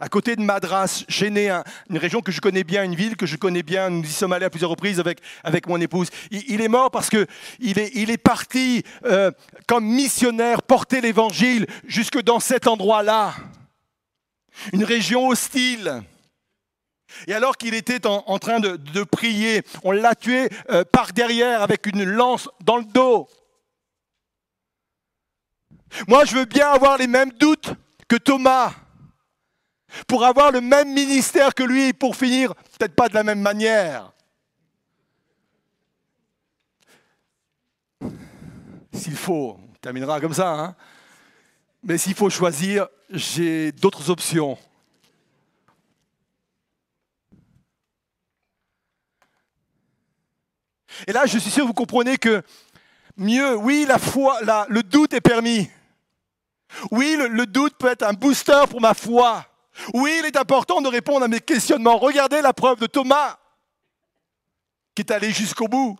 à 0.00 0.08
côté 0.08 0.34
de 0.34 0.40
Madras, 0.40 1.04
Chéné, 1.08 1.50
une 1.90 1.98
région 1.98 2.20
que 2.20 2.32
je 2.32 2.40
connais 2.40 2.64
bien, 2.64 2.84
une 2.84 2.94
ville 2.94 3.16
que 3.16 3.26
je 3.26 3.36
connais 3.36 3.62
bien. 3.62 3.90
Nous 3.90 4.04
y 4.04 4.12
sommes 4.12 4.32
allés 4.32 4.46
à 4.46 4.50
plusieurs 4.50 4.70
reprises 4.70 4.98
avec, 4.98 5.20
avec 5.44 5.66
mon 5.66 5.80
épouse. 5.80 6.08
Il, 6.30 6.60
est 6.62 6.68
mort 6.68 6.90
parce 6.90 7.10
qu'il 7.10 7.78
est, 7.78 7.90
il 7.94 8.10
est 8.10 8.18
parti 8.18 8.82
euh, 9.04 9.30
comme 9.66 9.84
missionnaire 9.84 10.62
porter 10.62 11.00
l'évangile 11.00 11.66
jusque 11.86 12.22
dans 12.22 12.40
cet 12.40 12.66
endroit-là. 12.66 13.34
Une 14.72 14.84
région 14.84 15.28
hostile. 15.28 16.02
Et 17.26 17.34
alors 17.34 17.56
qu'il 17.56 17.74
était 17.74 18.06
en, 18.06 18.38
train 18.38 18.60
de, 18.60 19.04
prier, 19.04 19.62
on 19.82 19.92
l'a 19.92 20.14
tué 20.14 20.48
euh, 20.70 20.84
par 20.84 21.12
derrière 21.12 21.62
avec 21.62 21.86
une 21.86 22.04
lance 22.04 22.48
dans 22.64 22.76
le 22.76 22.84
dos. 22.84 23.28
Moi, 26.06 26.24
je 26.24 26.36
veux 26.36 26.44
bien 26.44 26.70
avoir 26.70 26.98
les 26.98 27.06
mêmes 27.06 27.32
doutes 27.32 27.74
que 28.08 28.16
Thomas, 28.16 28.72
pour 30.06 30.24
avoir 30.24 30.52
le 30.52 30.60
même 30.60 30.92
ministère 30.92 31.54
que 31.54 31.62
lui, 31.62 31.92
pour 31.92 32.16
finir 32.16 32.54
peut-être 32.78 32.94
pas 32.94 33.08
de 33.08 33.14
la 33.14 33.22
même 33.22 33.40
manière. 33.40 34.12
S'il 38.92 39.16
faut, 39.16 39.58
on 39.58 39.74
terminera 39.80 40.20
comme 40.20 40.34
ça, 40.34 40.52
hein. 40.52 40.76
mais 41.82 41.98
s'il 41.98 42.14
faut 42.14 42.30
choisir, 42.30 42.88
j'ai 43.10 43.72
d'autres 43.72 44.10
options. 44.10 44.58
Et 51.06 51.12
là, 51.12 51.24
je 51.26 51.38
suis 51.38 51.50
sûr 51.50 51.62
que 51.62 51.68
vous 51.68 51.74
comprenez 51.74 52.18
que 52.18 52.42
mieux, 53.16 53.56
oui, 53.56 53.86
la 53.88 53.98
foi, 53.98 54.40
le 54.68 54.82
doute 54.82 55.14
est 55.14 55.20
permis. 55.20 55.70
Oui, 56.90 57.16
le, 57.16 57.46
doute 57.46 57.76
peut 57.78 57.88
être 57.88 58.02
un 58.02 58.12
booster 58.12 58.62
pour 58.68 58.80
ma 58.80 58.94
foi. 58.94 59.46
Oui, 59.94 60.14
il 60.20 60.26
est 60.26 60.36
important 60.36 60.80
de 60.80 60.88
répondre 60.88 61.24
à 61.24 61.28
mes 61.28 61.40
questionnements. 61.40 61.98
Regardez 61.98 62.40
la 62.40 62.52
preuve 62.52 62.80
de 62.80 62.86
Thomas, 62.86 63.38
qui 64.94 65.02
est 65.02 65.10
allé 65.10 65.30
jusqu'au 65.32 65.68
bout. 65.68 65.98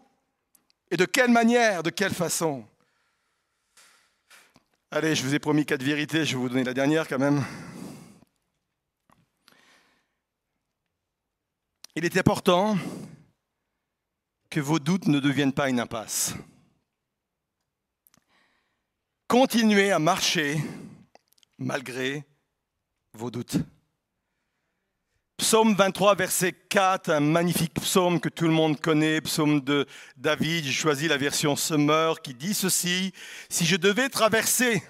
Et 0.91 0.97
de 0.97 1.05
quelle 1.05 1.31
manière, 1.31 1.83
de 1.83 1.91
quelle 1.91 2.15
façon? 2.15 2.67
Allez, 4.91 5.15
je 5.15 5.23
vous 5.23 5.35
ai 5.35 5.39
promis 5.39 5.65
quatre 5.65 5.85
vérités, 5.85 6.25
je 6.25 6.33
vais 6.35 6.43
vous 6.43 6.49
donner 6.49 6.65
la 6.65 6.75
dernière 6.75 7.07
quand 7.07 7.19
même. 7.19 7.45
Il 11.95 12.05
est 12.05 12.17
important 12.17 12.77
que 14.49 14.59
vos 14.59 14.81
doutes 14.81 15.07
ne 15.07 15.21
deviennent 15.21 15.53
pas 15.53 15.69
une 15.69 15.79
impasse. 15.79 16.35
Continuez 19.31 19.93
à 19.93 20.01
marcher 20.01 20.61
malgré 21.57 22.25
vos 23.13 23.31
doutes. 23.31 23.59
Psaume 25.37 25.77
23, 25.77 26.17
verset 26.17 26.53
4, 26.53 27.11
un 27.11 27.21
magnifique 27.21 27.75
psaume 27.75 28.19
que 28.19 28.29
tout 28.29 28.49
le 28.49 28.53
monde 28.53 28.81
connaît, 28.81 29.21
psaume 29.21 29.61
de 29.61 29.87
David, 30.17 30.65
j'ai 30.65 30.73
choisi 30.73 31.07
la 31.07 31.17
version 31.17 31.55
Summer 31.55 32.21
qui 32.23 32.35
dit 32.35 32.55
ceci, 32.55 33.13
si 33.49 33.65
je 33.67 33.77
devais 33.77 34.09
traverser, 34.09 34.83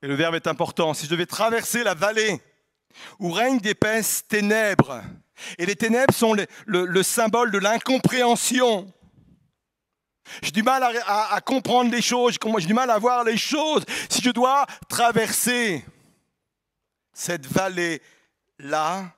et 0.00 0.06
le 0.06 0.14
verbe 0.14 0.36
est 0.36 0.46
important, 0.46 0.94
si 0.94 1.04
je 1.04 1.10
devais 1.10 1.26
traverser 1.26 1.84
la 1.84 1.92
vallée 1.92 2.40
où 3.18 3.30
règnent 3.30 3.60
d'épaisses 3.60 4.26
ténèbres, 4.26 5.02
et 5.58 5.66
les 5.66 5.76
ténèbres 5.76 6.14
sont 6.14 6.34
le, 6.64 7.02
symbole 7.02 7.50
de 7.50 7.58
l'incompréhension. 7.58 8.90
J'ai 10.42 10.52
du 10.52 10.62
mal 10.62 10.82
à, 11.06 11.40
comprendre 11.40 11.90
les 11.90 12.02
choses, 12.02 12.38
j'ai 12.58 12.66
du 12.66 12.74
mal 12.74 12.90
à 12.90 12.98
voir 12.98 13.24
les 13.24 13.36
choses. 13.36 13.84
Si 14.08 14.22
je 14.22 14.30
dois 14.30 14.66
traverser 14.88 15.84
cette 17.12 17.46
vallée-là, 17.46 19.14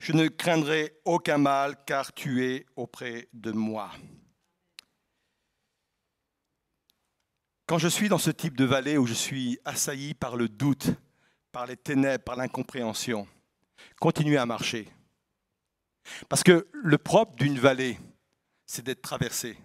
je 0.00 0.12
ne 0.12 0.28
craindrai 0.28 0.98
aucun 1.04 1.38
mal 1.38 1.76
car 1.86 2.12
tu 2.12 2.44
es 2.44 2.66
auprès 2.76 3.28
de 3.32 3.52
moi. 3.52 3.90
Quand 7.66 7.78
je 7.78 7.88
suis 7.88 8.08
dans 8.08 8.18
ce 8.18 8.30
type 8.30 8.56
de 8.56 8.64
vallée 8.64 8.96
où 8.96 9.06
je 9.06 9.12
suis 9.12 9.58
assailli 9.64 10.14
par 10.14 10.36
le 10.36 10.48
doute, 10.48 10.88
par 11.52 11.66
les 11.66 11.76
ténèbres, 11.76 12.24
par 12.24 12.36
l'incompréhension, 12.36 13.28
continuez 14.00 14.38
à 14.38 14.46
marcher. 14.46 14.88
Parce 16.28 16.42
que 16.42 16.66
le 16.72 16.98
propre 16.98 17.36
d'une 17.36 17.58
vallée, 17.58 17.98
c'est 18.64 18.82
d'être 18.82 19.02
traversée. 19.02 19.58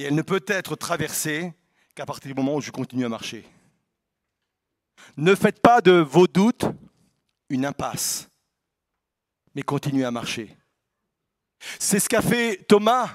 Et 0.00 0.04
elle 0.04 0.14
ne 0.14 0.22
peut 0.22 0.42
être 0.46 0.76
traversée 0.76 1.52
qu'à 1.94 2.06
partir 2.06 2.28
du 2.28 2.34
moment 2.34 2.54
où 2.54 2.62
je 2.62 2.70
continue 2.70 3.04
à 3.04 3.10
marcher. 3.10 3.46
Ne 5.18 5.34
faites 5.34 5.60
pas 5.60 5.82
de 5.82 5.92
vos 5.92 6.26
doutes 6.26 6.64
une 7.50 7.66
impasse, 7.66 8.26
mais 9.54 9.60
continuez 9.60 10.06
à 10.06 10.10
marcher. 10.10 10.56
C'est 11.78 12.00
ce 12.00 12.08
qu'a 12.08 12.22
fait 12.22 12.64
Thomas. 12.66 13.10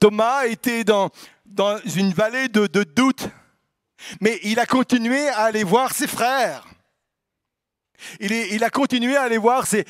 Thomas 0.00 0.46
était 0.46 0.84
dans, 0.84 1.10
une 1.96 2.14
vallée 2.14 2.48
de, 2.48 2.66
de 2.66 2.82
doute, 2.82 3.28
mais 4.22 4.40
il 4.44 4.58
a 4.58 4.64
continué 4.64 5.28
à 5.28 5.40
aller 5.40 5.64
voir 5.64 5.92
ses 5.92 6.06
frères. 6.06 6.64
Il, 8.20 8.64
a 8.64 8.70
continué 8.70 9.16
à 9.16 9.22
aller 9.22 9.38
voir 9.38 9.66
ses, 9.66 9.84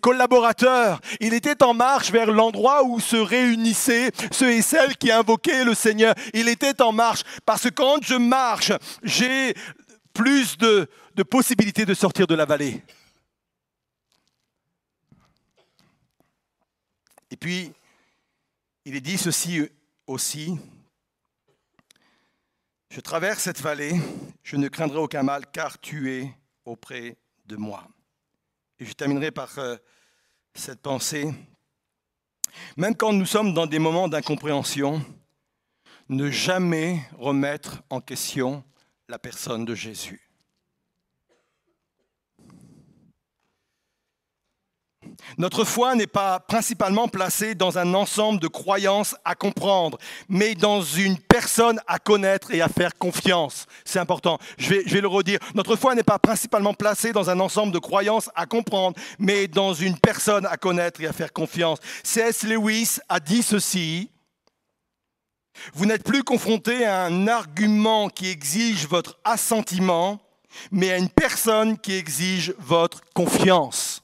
collaborateurs. 0.00 1.00
Il 1.20 1.34
était 1.34 1.62
en 1.62 1.74
marche 1.74 2.10
vers 2.10 2.30
l'endroit 2.30 2.84
où 2.84 3.00
se 3.00 3.16
réunissaient 3.16 4.10
ceux 4.30 4.50
et 4.50 4.62
celles 4.62 4.96
qui 4.96 5.10
invoquaient 5.10 5.64
le 5.64 5.74
Seigneur. 5.74 6.14
Il 6.34 6.48
était 6.48 6.80
en 6.82 6.92
marche 6.92 7.22
parce 7.44 7.64
que 7.64 7.68
quand 7.68 8.02
je 8.02 8.14
marche, 8.14 8.72
j'ai 9.02 9.54
plus 10.12 10.58
de, 10.58 10.88
de 11.14 11.22
possibilités 11.22 11.84
de 11.84 11.94
sortir 11.94 12.26
de 12.26 12.34
la 12.34 12.44
vallée. 12.44 12.82
Et 17.30 17.36
puis, 17.36 17.72
il 18.84 18.96
est 18.96 19.00
dit 19.00 19.18
ceci 19.18 19.68
aussi. 20.06 20.58
Je 22.90 23.00
traverse 23.00 23.44
cette 23.44 23.60
vallée, 23.60 23.94
je 24.42 24.56
ne 24.56 24.66
craindrai 24.66 24.98
aucun 24.98 25.22
mal, 25.22 25.46
car 25.52 25.78
tu 25.78 26.12
es 26.12 26.34
auprès 26.64 27.16
Et 28.78 28.84
je 28.84 28.92
terminerai 28.92 29.30
par 29.30 29.58
euh, 29.58 29.76
cette 30.54 30.80
pensée. 30.80 31.32
Même 32.76 32.96
quand 32.96 33.12
nous 33.12 33.26
sommes 33.26 33.54
dans 33.54 33.66
des 33.66 33.78
moments 33.78 34.08
d'incompréhension, 34.08 35.04
ne 36.08 36.30
jamais 36.30 37.00
remettre 37.18 37.82
en 37.90 38.00
question 38.00 38.64
la 39.08 39.18
personne 39.18 39.64
de 39.64 39.74
Jésus. 39.74 40.29
Notre 45.38 45.64
foi 45.64 45.94
n'est 45.94 46.06
pas 46.06 46.40
principalement 46.40 47.08
placée 47.08 47.54
dans 47.54 47.78
un 47.78 47.94
ensemble 47.94 48.40
de 48.40 48.48
croyances 48.48 49.16
à 49.24 49.34
comprendre, 49.34 49.98
mais 50.28 50.54
dans 50.54 50.82
une 50.82 51.18
personne 51.18 51.80
à 51.86 51.98
connaître 51.98 52.52
et 52.52 52.60
à 52.60 52.68
faire 52.68 52.96
confiance. 52.96 53.66
C'est 53.84 53.98
important. 53.98 54.38
Je 54.58 54.74
vais, 54.74 55.00
le 55.00 55.08
redire. 55.08 55.38
Notre 55.54 55.76
foi 55.76 55.94
n'est 55.94 56.02
pas 56.02 56.18
principalement 56.18 56.74
placée 56.74 57.12
dans 57.12 57.30
un 57.30 57.40
ensemble 57.40 57.72
de 57.72 57.78
croyances 57.78 58.30
à 58.34 58.46
comprendre, 58.46 58.98
mais 59.18 59.48
dans 59.48 59.74
une 59.74 59.98
personne 59.98 60.46
à 60.46 60.56
connaître 60.56 61.00
et 61.00 61.06
à 61.06 61.12
faire 61.12 61.32
confiance. 61.32 61.78
C.S. 62.02 62.42
Lewis 62.42 62.98
a 63.08 63.20
dit 63.20 63.42
ceci. 63.42 64.10
Vous 65.74 65.86
n'êtes 65.86 66.04
plus 66.04 66.22
confronté 66.22 66.84
à 66.84 67.02
un 67.02 67.26
argument 67.28 68.08
qui 68.08 68.28
exige 68.28 68.86
votre 68.86 69.18
assentiment, 69.24 70.20
mais 70.70 70.90
à 70.90 70.96
une 70.96 71.08
personne 71.08 71.78
qui 71.78 71.92
exige 71.94 72.54
votre 72.58 73.00
confiance. 73.14 73.99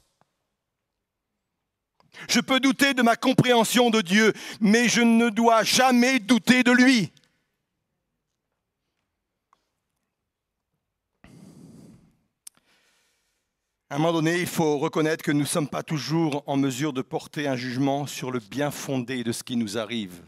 Je 2.29 2.41
peux 2.41 2.61
douter 2.61 2.95
de 2.95 3.03
ma 3.03 3.17
compréhension 3.17 3.91
de 3.91 4.01
Dieu, 4.01 4.33
mais 4.61 4.89
je 4.89 5.03
ne 5.03 5.31
dois 5.31 5.63
jamais 5.63 6.19
douter 6.19 6.63
de 6.63 6.73
lui. 6.73 7.13
À 13.89 13.95
un 13.95 13.99
moment 13.99 14.15
donné, 14.15 14.41
il 14.41 14.49
faut 14.49 14.79
reconnaître 14.79 15.23
que 15.23 15.31
nous 15.31 15.43
ne 15.43 15.47
sommes 15.47 15.69
pas 15.69 15.85
toujours 15.85 16.43
en 16.47 16.57
mesure 16.57 16.93
de 16.93 17.03
porter 17.03 17.47
un 17.47 17.55
jugement 17.55 18.09
sur 18.09 18.33
le 18.33 18.41
bien 18.41 18.73
fondé 18.73 19.23
de 19.23 19.31
ce 19.31 19.45
qui 19.45 19.57
nous 19.57 19.79
arrive. 19.79 20.23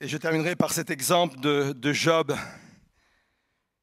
Et 0.00 0.06
je 0.06 0.18
terminerai 0.18 0.54
par 0.54 0.72
cet 0.72 0.88
exemple 0.88 1.40
de, 1.40 1.92
Job. 1.92 2.36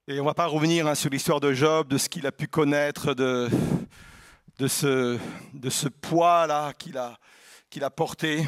Et 0.07 0.19
on 0.19 0.23
ne 0.23 0.27
va 0.27 0.33
pas 0.33 0.45
revenir 0.45 0.87
hein, 0.87 0.95
sur 0.95 1.09
l'histoire 1.09 1.41
de 1.41 1.51
Job, 1.51 1.89
de 1.89 1.97
ce 1.97 2.07
qu'il 2.07 2.25
a 2.27 2.31
pu 2.31 2.47
connaître, 2.47 3.13
de, 3.13 3.49
de 4.59 4.67
ce, 4.67 5.17
de 5.53 5.69
ce 5.69 5.87
poids-là 5.87 6.73
qu'il 6.73 6.97
a, 6.97 7.17
qu'il 7.69 7.83
a 7.83 7.89
porté. 7.89 8.47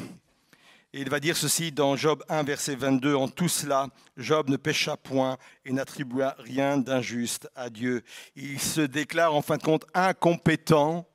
Et 0.93 1.01
il 1.01 1.09
va 1.09 1.19
dire 1.19 1.35
ceci 1.35 1.71
dans 1.71 1.95
Job 1.97 2.23
1, 2.29 2.43
verset 2.43 2.75
22, 2.75 3.15
En 3.15 3.27
tout 3.27 3.49
cela, 3.49 3.89
Job 4.15 4.49
ne 4.49 4.55
pécha 4.55 4.95
point 4.95 5.37
et 5.65 5.73
n'attribua 5.73 6.35
rien 6.39 6.77
d'injuste 6.77 7.49
à 7.55 7.69
Dieu. 7.69 8.01
Il 8.35 8.61
se 8.61 8.81
déclare 8.81 9.35
en 9.35 9.41
fin 9.41 9.57
de 9.57 9.63
compte 9.63 9.85
incompétent 9.93 11.05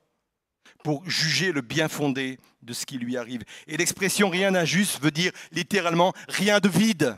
pour 0.83 1.07
juger 1.09 1.51
le 1.51 1.61
bien 1.61 1.87
fondé 1.87 2.39
de 2.61 2.73
ce 2.73 2.85
qui 2.85 2.97
lui 2.97 3.17
arrive. 3.17 3.43
Et 3.67 3.77
l'expression 3.77 4.29
rien 4.29 4.51
d'injuste 4.51 5.01
veut 5.01 5.11
dire 5.11 5.31
littéralement 5.51 6.13
rien 6.27 6.59
de 6.59 6.69
vide. 6.69 7.17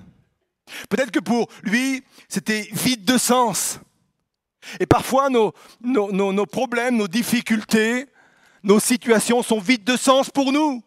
Peut-être 0.89 1.11
que 1.11 1.19
pour 1.19 1.49
lui, 1.63 2.03
c'était 2.29 2.69
vide 2.71 3.03
de 3.03 3.17
sens. 3.17 3.79
Et 4.79 4.85
parfois, 4.85 5.29
nos, 5.29 5.53
nos, 5.81 6.45
problèmes, 6.45 6.97
nos 6.97 7.07
difficultés, 7.07 8.07
nos 8.63 8.79
situations 8.79 9.43
sont 9.43 9.59
vides 9.59 9.83
de 9.83 9.97
sens 9.97 10.29
pour 10.29 10.51
nous. 10.51 10.83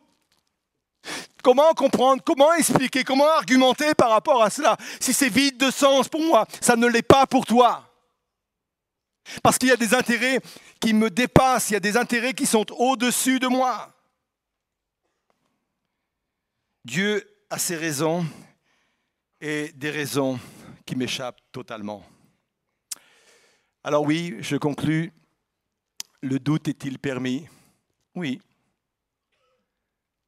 Comment 1.42 1.72
comprendre, 1.74 2.22
comment 2.24 2.52
expliquer, 2.54 3.04
comment 3.04 3.28
argumenter 3.28 3.94
par 3.94 4.10
rapport 4.10 4.42
à 4.42 4.50
cela 4.50 4.76
Si 5.00 5.12
c'est 5.12 5.28
vide 5.28 5.58
de 5.58 5.70
sens 5.70 6.08
pour 6.08 6.22
moi, 6.22 6.46
ça 6.60 6.74
ne 6.74 6.86
l'est 6.86 7.02
pas 7.02 7.26
pour 7.26 7.46
toi? 7.46 7.82
Parce 9.42 9.58
qu'il 9.58 9.68
y 9.68 9.72
a 9.72 9.76
des 9.76 9.94
intérêts 9.94 10.40
qui 10.80 10.92
me 10.92 11.10
dépassent, 11.10 11.70
il 11.70 11.74
y 11.74 11.76
a 11.76 11.80
des 11.80 11.96
intérêts 11.96 12.34
qui 12.34 12.46
sont 12.46 12.66
au-dessus 12.72 13.38
de 13.38 13.46
moi. 13.46 13.92
Dieu 16.84 17.28
a 17.50 17.58
ses 17.58 17.76
raisons 17.76 18.24
et 19.40 19.72
des 19.74 19.90
raisons 19.90 20.38
qui 20.84 20.94
m'échappent 20.94 21.40
totalement. 21.52 22.04
Alors 23.88 24.02
oui, 24.02 24.34
je 24.40 24.56
conclus. 24.56 25.12
Le 26.20 26.40
doute 26.40 26.66
est-il 26.66 26.98
permis? 26.98 27.46
Oui. 28.16 28.40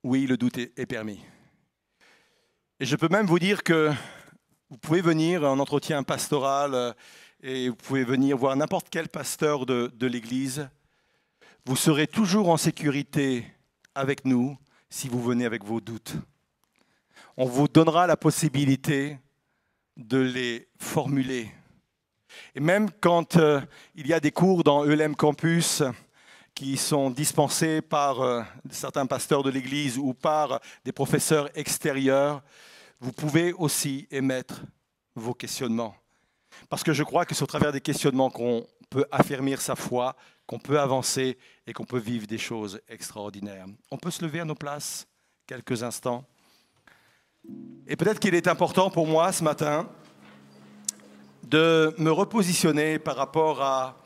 Oui, 0.04 0.28
le 0.28 0.36
doute 0.36 0.58
est 0.58 0.86
permis. 0.86 1.18
Et 2.78 2.86
je 2.86 2.94
peux 2.94 3.08
même 3.08 3.26
vous 3.26 3.40
dire 3.40 3.64
que 3.64 3.90
vous 4.70 4.78
pouvez 4.78 5.00
venir 5.00 5.42
en 5.42 5.58
entretien 5.58 6.04
pastoral 6.04 6.72
euh, 6.72 6.92
et 7.42 7.68
vous 7.68 7.74
pouvez 7.74 8.04
venir 8.04 8.36
voir 8.36 8.54
n'importe 8.54 8.90
quel 8.90 9.08
pasteur 9.08 9.66
de, 9.66 9.90
de 9.92 10.06
l'Église. 10.06 10.68
Vous 11.66 11.74
serez 11.74 12.06
toujours 12.06 12.50
en 12.50 12.58
sécurité 12.58 13.44
avec 13.92 14.24
nous 14.24 14.56
si 14.88 15.08
vous 15.08 15.20
venez 15.20 15.44
avec 15.44 15.64
vos 15.64 15.80
doutes. 15.80 16.14
On 17.36 17.46
vous 17.46 17.66
donnera 17.66 18.06
la 18.06 18.16
possibilité 18.16 19.18
de 19.96 20.18
les 20.18 20.68
formuler 20.78 21.50
et 22.54 22.60
même 22.60 22.90
quand 23.00 23.36
euh, 23.36 23.60
il 23.94 24.06
y 24.06 24.12
a 24.12 24.20
des 24.20 24.32
cours 24.32 24.64
dans 24.64 24.84
ELM 24.84 25.14
Campus 25.16 25.82
qui 26.54 26.76
sont 26.76 27.10
dispensés 27.10 27.80
par 27.80 28.20
euh, 28.20 28.42
certains 28.70 29.06
pasteurs 29.06 29.42
de 29.42 29.50
l'Église 29.50 29.96
ou 29.96 30.12
par 30.12 30.60
des 30.84 30.92
professeurs 30.92 31.48
extérieurs, 31.56 32.42
vous 33.00 33.12
pouvez 33.12 33.52
aussi 33.52 34.08
émettre 34.10 34.62
vos 35.14 35.34
questionnements. 35.34 35.94
Parce 36.68 36.82
que 36.82 36.92
je 36.92 37.04
crois 37.04 37.24
que 37.24 37.34
c'est 37.34 37.44
au 37.44 37.46
travers 37.46 37.72
des 37.72 37.80
questionnements 37.80 38.30
qu'on 38.30 38.66
peut 38.90 39.06
affermir 39.10 39.60
sa 39.60 39.76
foi, 39.76 40.16
qu'on 40.46 40.58
peut 40.58 40.80
avancer 40.80 41.38
et 41.66 41.72
qu'on 41.72 41.84
peut 41.84 41.98
vivre 41.98 42.26
des 42.26 42.38
choses 42.38 42.80
extraordinaires. 42.88 43.66
On 43.90 43.98
peut 43.98 44.10
se 44.10 44.24
lever 44.24 44.40
à 44.40 44.44
nos 44.44 44.54
places 44.54 45.06
quelques 45.46 45.82
instants. 45.82 46.24
Et 47.86 47.96
peut-être 47.96 48.18
qu'il 48.18 48.34
est 48.34 48.48
important 48.48 48.90
pour 48.90 49.06
moi 49.06 49.32
ce 49.32 49.44
matin 49.44 49.88
de 51.48 51.94
me 51.96 52.10
repositionner 52.10 52.98
par 52.98 53.16
rapport 53.16 53.62
à 53.62 53.96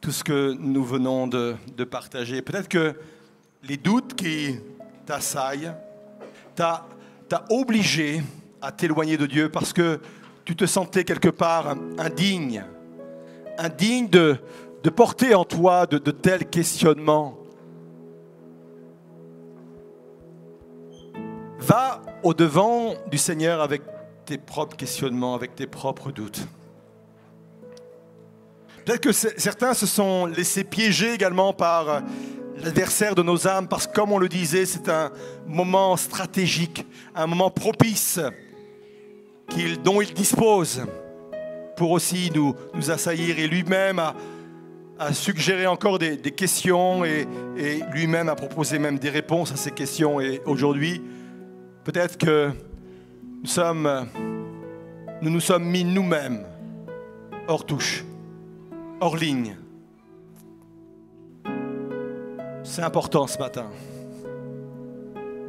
tout 0.00 0.12
ce 0.12 0.22
que 0.22 0.52
nous 0.58 0.84
venons 0.84 1.26
de, 1.26 1.56
partager. 1.90 2.42
Peut-être 2.42 2.68
que 2.68 2.94
les 3.62 3.76
doutes 3.76 4.14
qui 4.14 4.56
t'assaillent 5.06 5.72
t'as 6.54 7.44
obligé 7.48 8.22
à 8.60 8.70
t'éloigner 8.70 9.16
de 9.16 9.24
Dieu 9.24 9.48
parce 9.48 9.72
que 9.72 9.98
tu 10.44 10.54
te 10.54 10.66
sentais 10.66 11.04
quelque 11.04 11.30
part 11.30 11.74
indigne, 11.96 12.64
indigne 13.56 14.08
de, 14.08 14.36
porter 14.94 15.34
en 15.34 15.44
toi 15.44 15.86
de, 15.86 15.96
de 15.96 16.10
tels 16.10 16.46
questionnements. 16.50 17.38
Va 21.60 22.02
au-devant 22.22 22.94
du 23.10 23.16
Seigneur 23.16 23.62
avec 23.62 23.82
tes 24.26 24.36
propres 24.36 24.76
questionnements, 24.76 25.34
avec 25.34 25.54
tes 25.54 25.66
propres 25.66 26.10
doutes. 26.10 26.46
Peut-être 28.84 29.00
que 29.00 29.12
certains 29.12 29.74
se 29.74 29.86
sont 29.86 30.26
laissés 30.26 30.64
piéger 30.64 31.12
également 31.12 31.52
par 31.52 31.88
euh, 31.88 32.00
l'adversaire 32.62 33.14
de 33.14 33.22
nos 33.22 33.46
âmes, 33.46 33.68
parce 33.68 33.86
que 33.86 33.92
comme 33.92 34.12
on 34.12 34.18
le 34.18 34.28
disait, 34.28 34.66
c'est 34.66 34.88
un 34.88 35.10
moment 35.46 35.96
stratégique, 35.96 36.86
un 37.14 37.26
moment 37.26 37.50
propice 37.50 38.20
dont 39.82 40.00
il 40.00 40.14
dispose 40.14 40.82
pour 41.76 41.90
aussi 41.90 42.30
nous, 42.34 42.54
assaillir. 42.90 43.38
Et 43.38 43.48
lui-même 43.48 43.98
a, 43.98 44.14
suggéré 45.12 45.66
encore 45.66 45.98
des, 45.98 46.18
questions 46.18 47.04
et, 47.04 47.26
lui-même 47.92 48.28
a 48.28 48.34
proposé 48.34 48.78
même 48.78 48.98
des 48.98 49.10
réponses 49.10 49.52
à 49.52 49.56
ces 49.56 49.70
questions. 49.70 50.20
Et 50.20 50.40
aujourd'hui, 50.44 51.02
peut-être 51.84 52.18
que 52.18 52.50
nous 53.42 55.30
nous 55.30 55.40
sommes 55.40 55.64
mis 55.64 55.84
nous-mêmes 55.84 56.44
hors 57.48 57.64
touche 57.64 58.04
hors 59.00 59.16
ligne. 59.16 59.56
C'est 62.62 62.82
important 62.82 63.26
ce 63.26 63.38
matin 63.38 63.70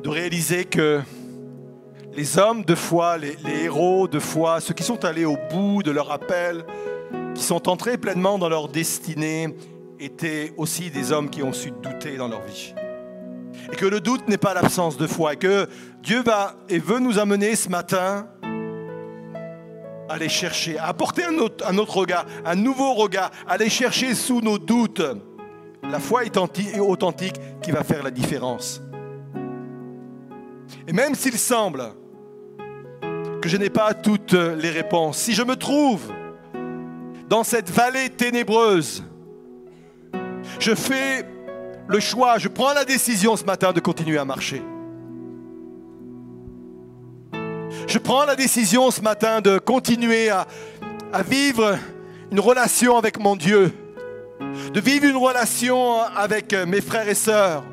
de 0.01 0.09
réaliser 0.09 0.65
que 0.65 1.01
les 2.15 2.37
hommes 2.37 2.63
de 2.63 2.75
foi, 2.75 3.17
les, 3.17 3.37
héros 3.63 4.07
de 4.07 4.19
foi, 4.19 4.59
ceux 4.59 4.73
qui 4.73 4.83
sont 4.83 5.05
allés 5.05 5.25
au 5.25 5.37
bout 5.51 5.83
de 5.83 5.91
leur 5.91 6.11
appel, 6.11 6.65
qui 7.35 7.43
sont 7.43 7.69
entrés 7.69 7.97
pleinement 7.97 8.39
dans 8.39 8.49
leur 8.49 8.67
destinée, 8.67 9.55
étaient 9.99 10.53
aussi 10.57 10.89
des 10.89 11.11
hommes 11.11 11.29
qui 11.29 11.43
ont 11.43 11.53
su 11.53 11.71
douter 11.71 12.17
dans 12.17 12.27
leur 12.27 12.41
vie. 12.41 12.73
Et 13.71 13.75
que 13.75 13.85
le 13.85 13.99
doute 14.01 14.27
n'est 14.27 14.37
pas 14.37 14.53
l'absence 14.53 14.97
de 14.97 15.05
foi, 15.05 15.33
et 15.33 15.37
que 15.37 15.67
Dieu 16.01 16.23
va 16.23 16.55
et 16.67 16.79
veut 16.79 16.99
nous 16.99 17.19
amener 17.19 17.55
ce 17.55 17.69
matin 17.69 18.27
aller 20.11 20.29
chercher, 20.29 20.77
à 20.77 20.87
apporter 20.87 21.23
un 21.23 21.37
autre, 21.37 21.65
un 21.67 21.77
autre 21.77 21.97
regard, 21.97 22.25
un 22.45 22.55
nouveau 22.55 22.93
regard, 22.93 23.31
aller 23.47 23.69
chercher 23.69 24.15
sous 24.15 24.41
nos 24.41 24.57
doutes 24.57 25.01
la 25.83 25.99
foi 25.99 26.23
authentique 26.79 27.35
qui 27.61 27.71
va 27.71 27.83
faire 27.83 28.03
la 28.03 28.11
différence. 28.11 28.81
Et 30.87 30.93
même 30.93 31.15
s'il 31.15 31.37
semble 31.37 31.83
que 33.41 33.49
je 33.49 33.57
n'ai 33.57 33.69
pas 33.69 33.93
toutes 33.93 34.33
les 34.33 34.69
réponses, 34.69 35.17
si 35.17 35.33
je 35.33 35.43
me 35.43 35.55
trouve 35.55 36.11
dans 37.27 37.43
cette 37.43 37.69
vallée 37.69 38.09
ténébreuse, 38.09 39.03
je 40.59 40.75
fais 40.75 41.25
le 41.87 41.99
choix, 41.99 42.37
je 42.37 42.47
prends 42.47 42.73
la 42.73 42.85
décision 42.85 43.35
ce 43.35 43.43
matin 43.43 43.73
de 43.73 43.79
continuer 43.79 44.17
à 44.17 44.25
marcher. 44.25 44.61
Je 47.91 47.97
prends 47.97 48.23
la 48.23 48.37
décision 48.37 48.89
ce 48.89 49.01
matin 49.01 49.41
de 49.41 49.57
continuer 49.57 50.29
à, 50.29 50.47
vivre 51.27 51.77
une 52.31 52.39
relation 52.39 52.95
avec 52.95 53.19
mon 53.19 53.35
Dieu. 53.35 53.73
de 54.73 54.79
vivre 54.79 55.07
une 55.07 55.17
relation 55.17 55.99
avec 56.15 56.53
mes 56.53 56.79
frères 56.79 57.09
et 57.09 57.15
sœurs. 57.15 57.65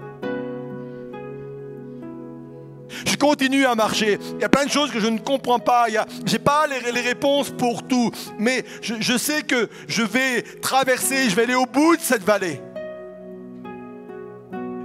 Je 3.07 3.15
continue 3.15 3.65
à 3.65 3.77
marcher. 3.77 4.19
Il 4.35 4.41
y 4.41 4.45
a 4.45 4.49
plein 4.49 4.65
de 4.65 4.71
choses 4.73 4.91
que 4.91 4.99
je 4.99 5.07
ne 5.07 5.21
comprends 5.21 5.61
pas. 5.61 5.87
Je 5.89 6.33
n'ai 6.33 6.39
pas 6.41 6.67
les, 6.67 6.91
les, 6.91 7.01
réponses 7.01 7.51
pour 7.51 7.87
tout. 7.87 8.11
Mais 8.41 8.65
je, 8.83 8.97
je 8.99 9.17
sais 9.17 9.43
que 9.43 9.69
je 9.87 10.03
vais 10.03 10.43
traverser, 10.61 11.31
je 11.31 11.37
vais 11.37 11.45
aller 11.45 11.55
au 11.55 11.67
bout 11.67 11.95
de 11.95 12.03
cette 12.03 12.25
vallée. 12.25 12.61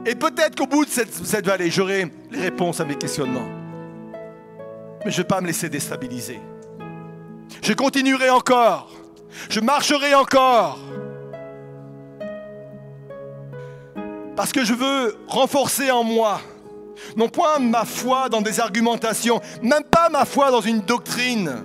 Et 0.05 0.13
peut-être 0.13 0.55
qu'au 0.55 0.67
bout 0.67 0.85
de 0.85 0.91
cette, 0.91 1.11
cette 1.11 1.47
vallée, 1.47 1.71
j'aurai 1.71 2.05
les 2.29 2.39
réponses 2.39 2.79
à 2.79 2.85
mes 2.85 2.95
questionnements. 2.95 3.62
Mais 5.05 5.11
je 5.11 5.17
ne 5.17 5.23
vais 5.23 5.27
pas 5.27 5.41
me 5.41 5.47
laisser 5.47 5.69
déstabiliser. 5.69 6.39
Je 7.61 7.73
continuerai 7.73 8.29
encore. 8.29 8.89
Je 9.49 9.59
marcherai 9.59 10.13
encore. 10.15 10.79
Parce 14.35 14.51
que 14.51 14.63
je 14.63 14.73
veux 14.73 15.15
renforcer 15.27 15.91
en 15.91 16.03
moi, 16.03 16.41
non 17.15 17.29
point 17.29 17.59
ma 17.59 17.85
foi 17.85 18.29
dans 18.29 18.41
des 18.41 18.59
argumentations, 18.59 19.39
même 19.61 19.83
pas 19.83 20.09
ma 20.09 20.25
foi 20.25 20.49
dans 20.49 20.61
une 20.61 20.81
doctrine, 20.81 21.63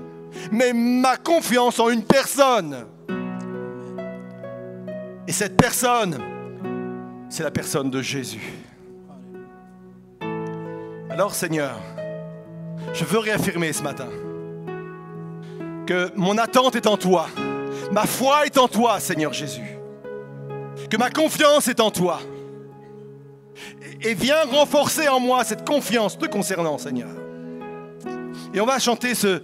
mais 0.52 0.72
ma 0.74 1.16
confiance 1.16 1.80
en 1.80 1.88
une 1.88 2.04
personne. 2.04 2.86
Et 5.26 5.32
cette 5.32 5.56
personne, 5.56 6.18
c'est 7.30 7.42
la 7.42 7.50
personne 7.50 7.90
de 7.90 8.02
Jésus. 8.02 8.52
Alors 11.10 11.34
Seigneur, 11.34 11.78
je 12.92 13.04
veux 13.04 13.18
réaffirmer 13.18 13.72
ce 13.72 13.82
matin 13.82 14.08
que 15.86 16.10
mon 16.16 16.36
attente 16.36 16.76
est 16.76 16.86
en 16.86 16.98
toi, 16.98 17.28
ma 17.92 18.04
foi 18.04 18.44
est 18.44 18.58
en 18.58 18.68
toi, 18.68 19.00
Seigneur 19.00 19.32
Jésus, 19.32 19.78
que 20.90 20.96
ma 20.96 21.10
confiance 21.10 21.66
est 21.68 21.80
en 21.80 21.90
toi. 21.90 22.20
Et 24.02 24.14
viens 24.14 24.44
renforcer 24.44 25.08
en 25.08 25.18
moi 25.18 25.44
cette 25.44 25.66
confiance 25.66 26.18
te 26.18 26.26
concernant, 26.26 26.78
Seigneur. 26.78 27.08
Et 28.54 28.60
on 28.60 28.66
va 28.66 28.78
chanter 28.78 29.14
ce, 29.14 29.40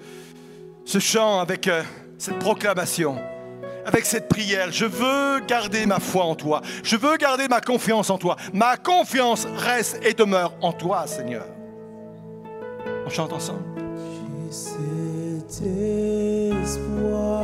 chant 0.99 1.41
avec 1.41 1.67
euh, 1.67 1.83
cette 2.19 2.39
proclamation, 2.39 3.17
avec 3.85 4.05
cette 4.07 4.29
prière. 4.29 4.71
Je 4.71 4.85
veux 4.85 5.41
garder 5.47 5.87
ma 5.87 5.99
foi 5.99 6.25
en 6.25 6.35
toi. 6.35 6.63
Je 6.83 6.97
veux 6.97 7.17
garder 7.17 7.49
ma 7.49 7.61
confiance 7.61 8.11
en 8.11 8.19
toi. 8.19 8.37
Ma 8.53 8.77
confiance 8.77 9.47
reste 9.57 9.99
et 10.05 10.15
demeure 10.15 10.55
en 10.63 10.73
toi, 10.73 11.07
Seigneur. 11.07 11.45
On 13.07 13.11
chante 13.11 13.33
ensemble. 13.33 13.63
Espoir, 16.63 17.41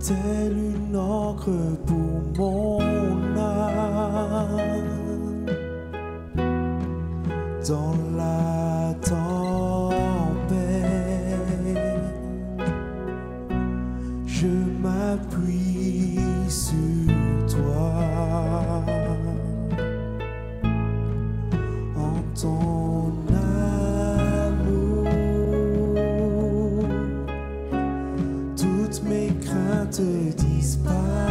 tel 0.00 0.52
une 0.58 0.96
encre 0.96 1.50
pour 1.86 1.99
craintes 29.90 30.36
disparaissent. 30.36 31.29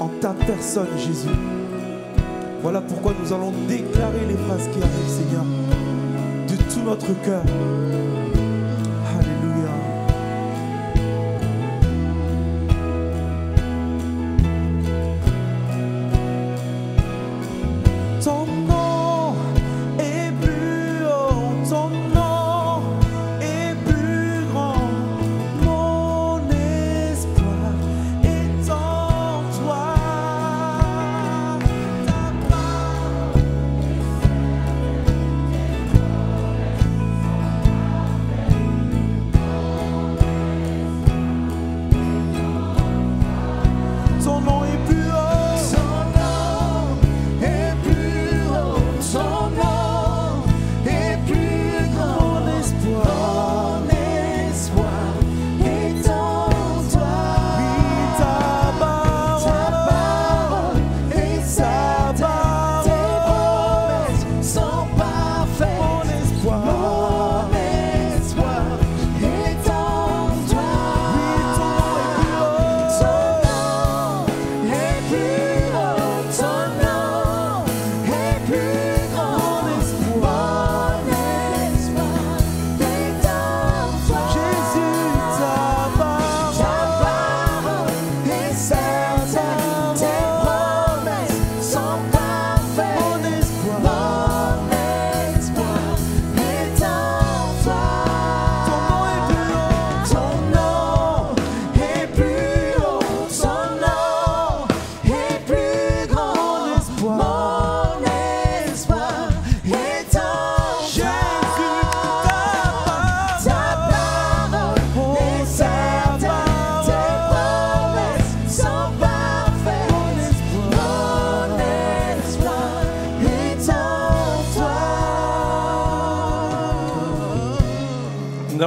En 0.00 0.08
ta 0.20 0.34
personne, 0.46 0.88
Jésus. 0.96 1.28
Voilà 2.62 2.80
pourquoi 2.80 3.12
nous 3.20 3.32
allons 3.32 3.52
déclarer 3.68 4.26
les 4.26 4.36
phrases 4.36 4.68
qui 4.68 4.82
arrivent, 4.82 5.08
Seigneur, 5.08 5.44
de 6.48 6.56
tout 6.72 6.80
notre 6.80 7.12
cœur. 7.22 7.42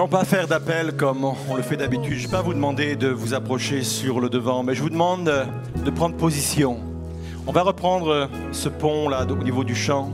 Pas 0.07 0.23
faire 0.23 0.47
d'appel 0.47 0.93
comme 0.95 1.25
on 1.25 1.55
le 1.55 1.61
fait 1.61 1.75
d'habitude. 1.75 2.13
Je 2.13 2.23
ne 2.23 2.27
vais 2.27 2.37
pas 2.37 2.41
vous 2.41 2.53
demander 2.53 2.95
de 2.95 3.09
vous 3.09 3.33
approcher 3.33 3.83
sur 3.83 4.21
le 4.21 4.29
devant, 4.29 4.63
mais 4.63 4.73
je 4.73 4.81
vous 4.81 4.89
demande 4.89 5.29
de 5.75 5.89
prendre 5.89 6.15
position. 6.15 6.79
On 7.45 7.51
va 7.51 7.63
reprendre 7.63 8.29
ce 8.53 8.69
pont 8.69 9.09
là 9.09 9.25
au 9.29 9.43
niveau 9.43 9.63
du 9.63 9.75
champ. 9.75 10.11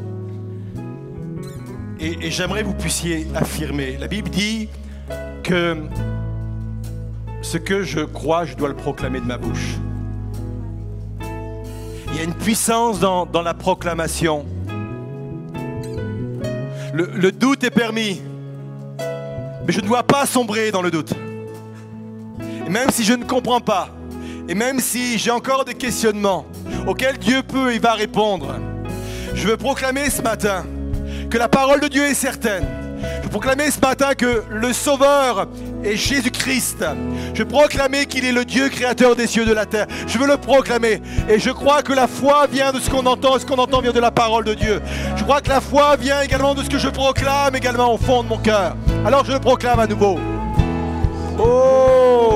Et, 2.00 2.32
j'aimerais 2.32 2.62
que 2.62 2.68
vous 2.68 2.74
puissiez 2.74 3.28
affirmer. 3.36 3.98
La 4.00 4.08
Bible 4.08 4.30
dit 4.30 4.68
que 5.44 5.78
ce 7.42 7.58
que 7.58 7.84
je 7.84 8.00
crois, 8.00 8.46
je 8.46 8.56
dois 8.56 8.70
le 8.70 8.76
proclamer 8.76 9.20
de 9.20 9.26
ma 9.26 9.38
bouche. 9.38 9.76
Il 11.22 12.18
y 12.18 12.20
a 12.20 12.24
une 12.24 12.34
puissance 12.34 13.00
dans, 13.00 13.28
la 13.44 13.54
proclamation. 13.54 14.46
Le 16.94 17.32
doute 17.32 17.64
est 17.64 17.72
permis. 17.72 18.22
Mais 19.66 19.74
je 19.74 19.82
ne 19.82 19.88
dois 19.88 20.04
pas 20.04 20.26
sombrer 20.26 20.72
dans 20.72 20.82
le 20.82 20.92
doute. 20.92 21.14
Et 22.66 22.70
même 22.70 22.90
si 22.92 23.04
je 23.04 23.14
ne 23.14 23.24
comprends 23.24 23.62
pas, 23.62 23.90
et 24.48 24.56
même 24.56 24.80
si 24.80 25.18
j'ai 25.18 25.32
encore 25.32 25.64
des 25.66 25.74
questionnements 25.74 26.46
auxquels 26.86 27.18
Dieu 27.18 27.44
peut 27.44 27.74
et 27.74 27.80
va 27.80 27.94
répondre, 27.94 28.56
je 29.34 29.48
veux 29.48 29.58
proclamer 29.58 30.10
ce 30.10 30.22
matin 30.22 30.66
que 31.30 31.38
la 31.38 31.48
parole 31.48 31.80
de 31.80 31.88
Dieu 31.88 32.04
est 32.04 32.14
certaine. 32.14 32.66
Je 33.18 33.24
veux 33.24 33.30
proclamer 33.30 33.72
ce 33.72 33.80
matin 33.80 34.14
que 34.16 34.44
le 34.50 34.74
Sauveur 34.74 35.48
est 35.84 35.96
Jésus-Christ. 35.96 36.86
Je 37.34 37.40
veux 37.40 37.48
proclamer 37.48 38.06
qu'il 38.06 38.26
est 38.26 38.32
le 38.32 38.46
Dieu 38.46 38.70
créateur 38.70 39.16
des 39.16 39.28
cieux 39.28 39.44
et 39.44 39.46
de 39.46 39.54
la 39.54 39.66
terre. 39.66 39.88
Je 40.08 40.18
veux 40.18 40.28
le 40.28 40.38
proclamer. 40.38 41.02
Et 41.30 41.40
je 41.40 41.50
crois 41.50 41.82
que 41.82 41.92
la 41.92 42.08
foi 42.08 42.48
vient 42.48 42.72
de 42.72 42.80
ce 42.80 42.90
qu'on 42.90 43.06
entend. 43.06 43.36
Et 43.38 43.40
ce 43.40 43.46
qu'on 43.46 43.58
entend 43.58 43.82
vient 43.82 43.92
de 43.92 44.00
la 44.00 44.12
parole 44.12 44.46
de 44.46 44.54
Dieu. 44.54 44.82
Je 45.18 45.24
crois 45.24 45.42
que 45.42 45.50
la 45.50 45.60
foi 45.60 45.96
vient 45.98 46.22
également 46.22 46.54
de 46.54 46.64
ce 46.64 46.70
que 46.70 46.78
je 46.78 46.90
proclame 46.90 47.56
également 47.56 47.94
au 47.94 47.98
fond 47.98 48.24
de 48.24 48.30
mon 48.30 48.38
cœur. 48.38 48.76
Alors 49.06 49.26
je 49.26 49.34
le 49.34 49.40
proclame 49.40 49.80
à 49.80 49.88
nouveau. 49.88 50.18
Oh 51.38 52.33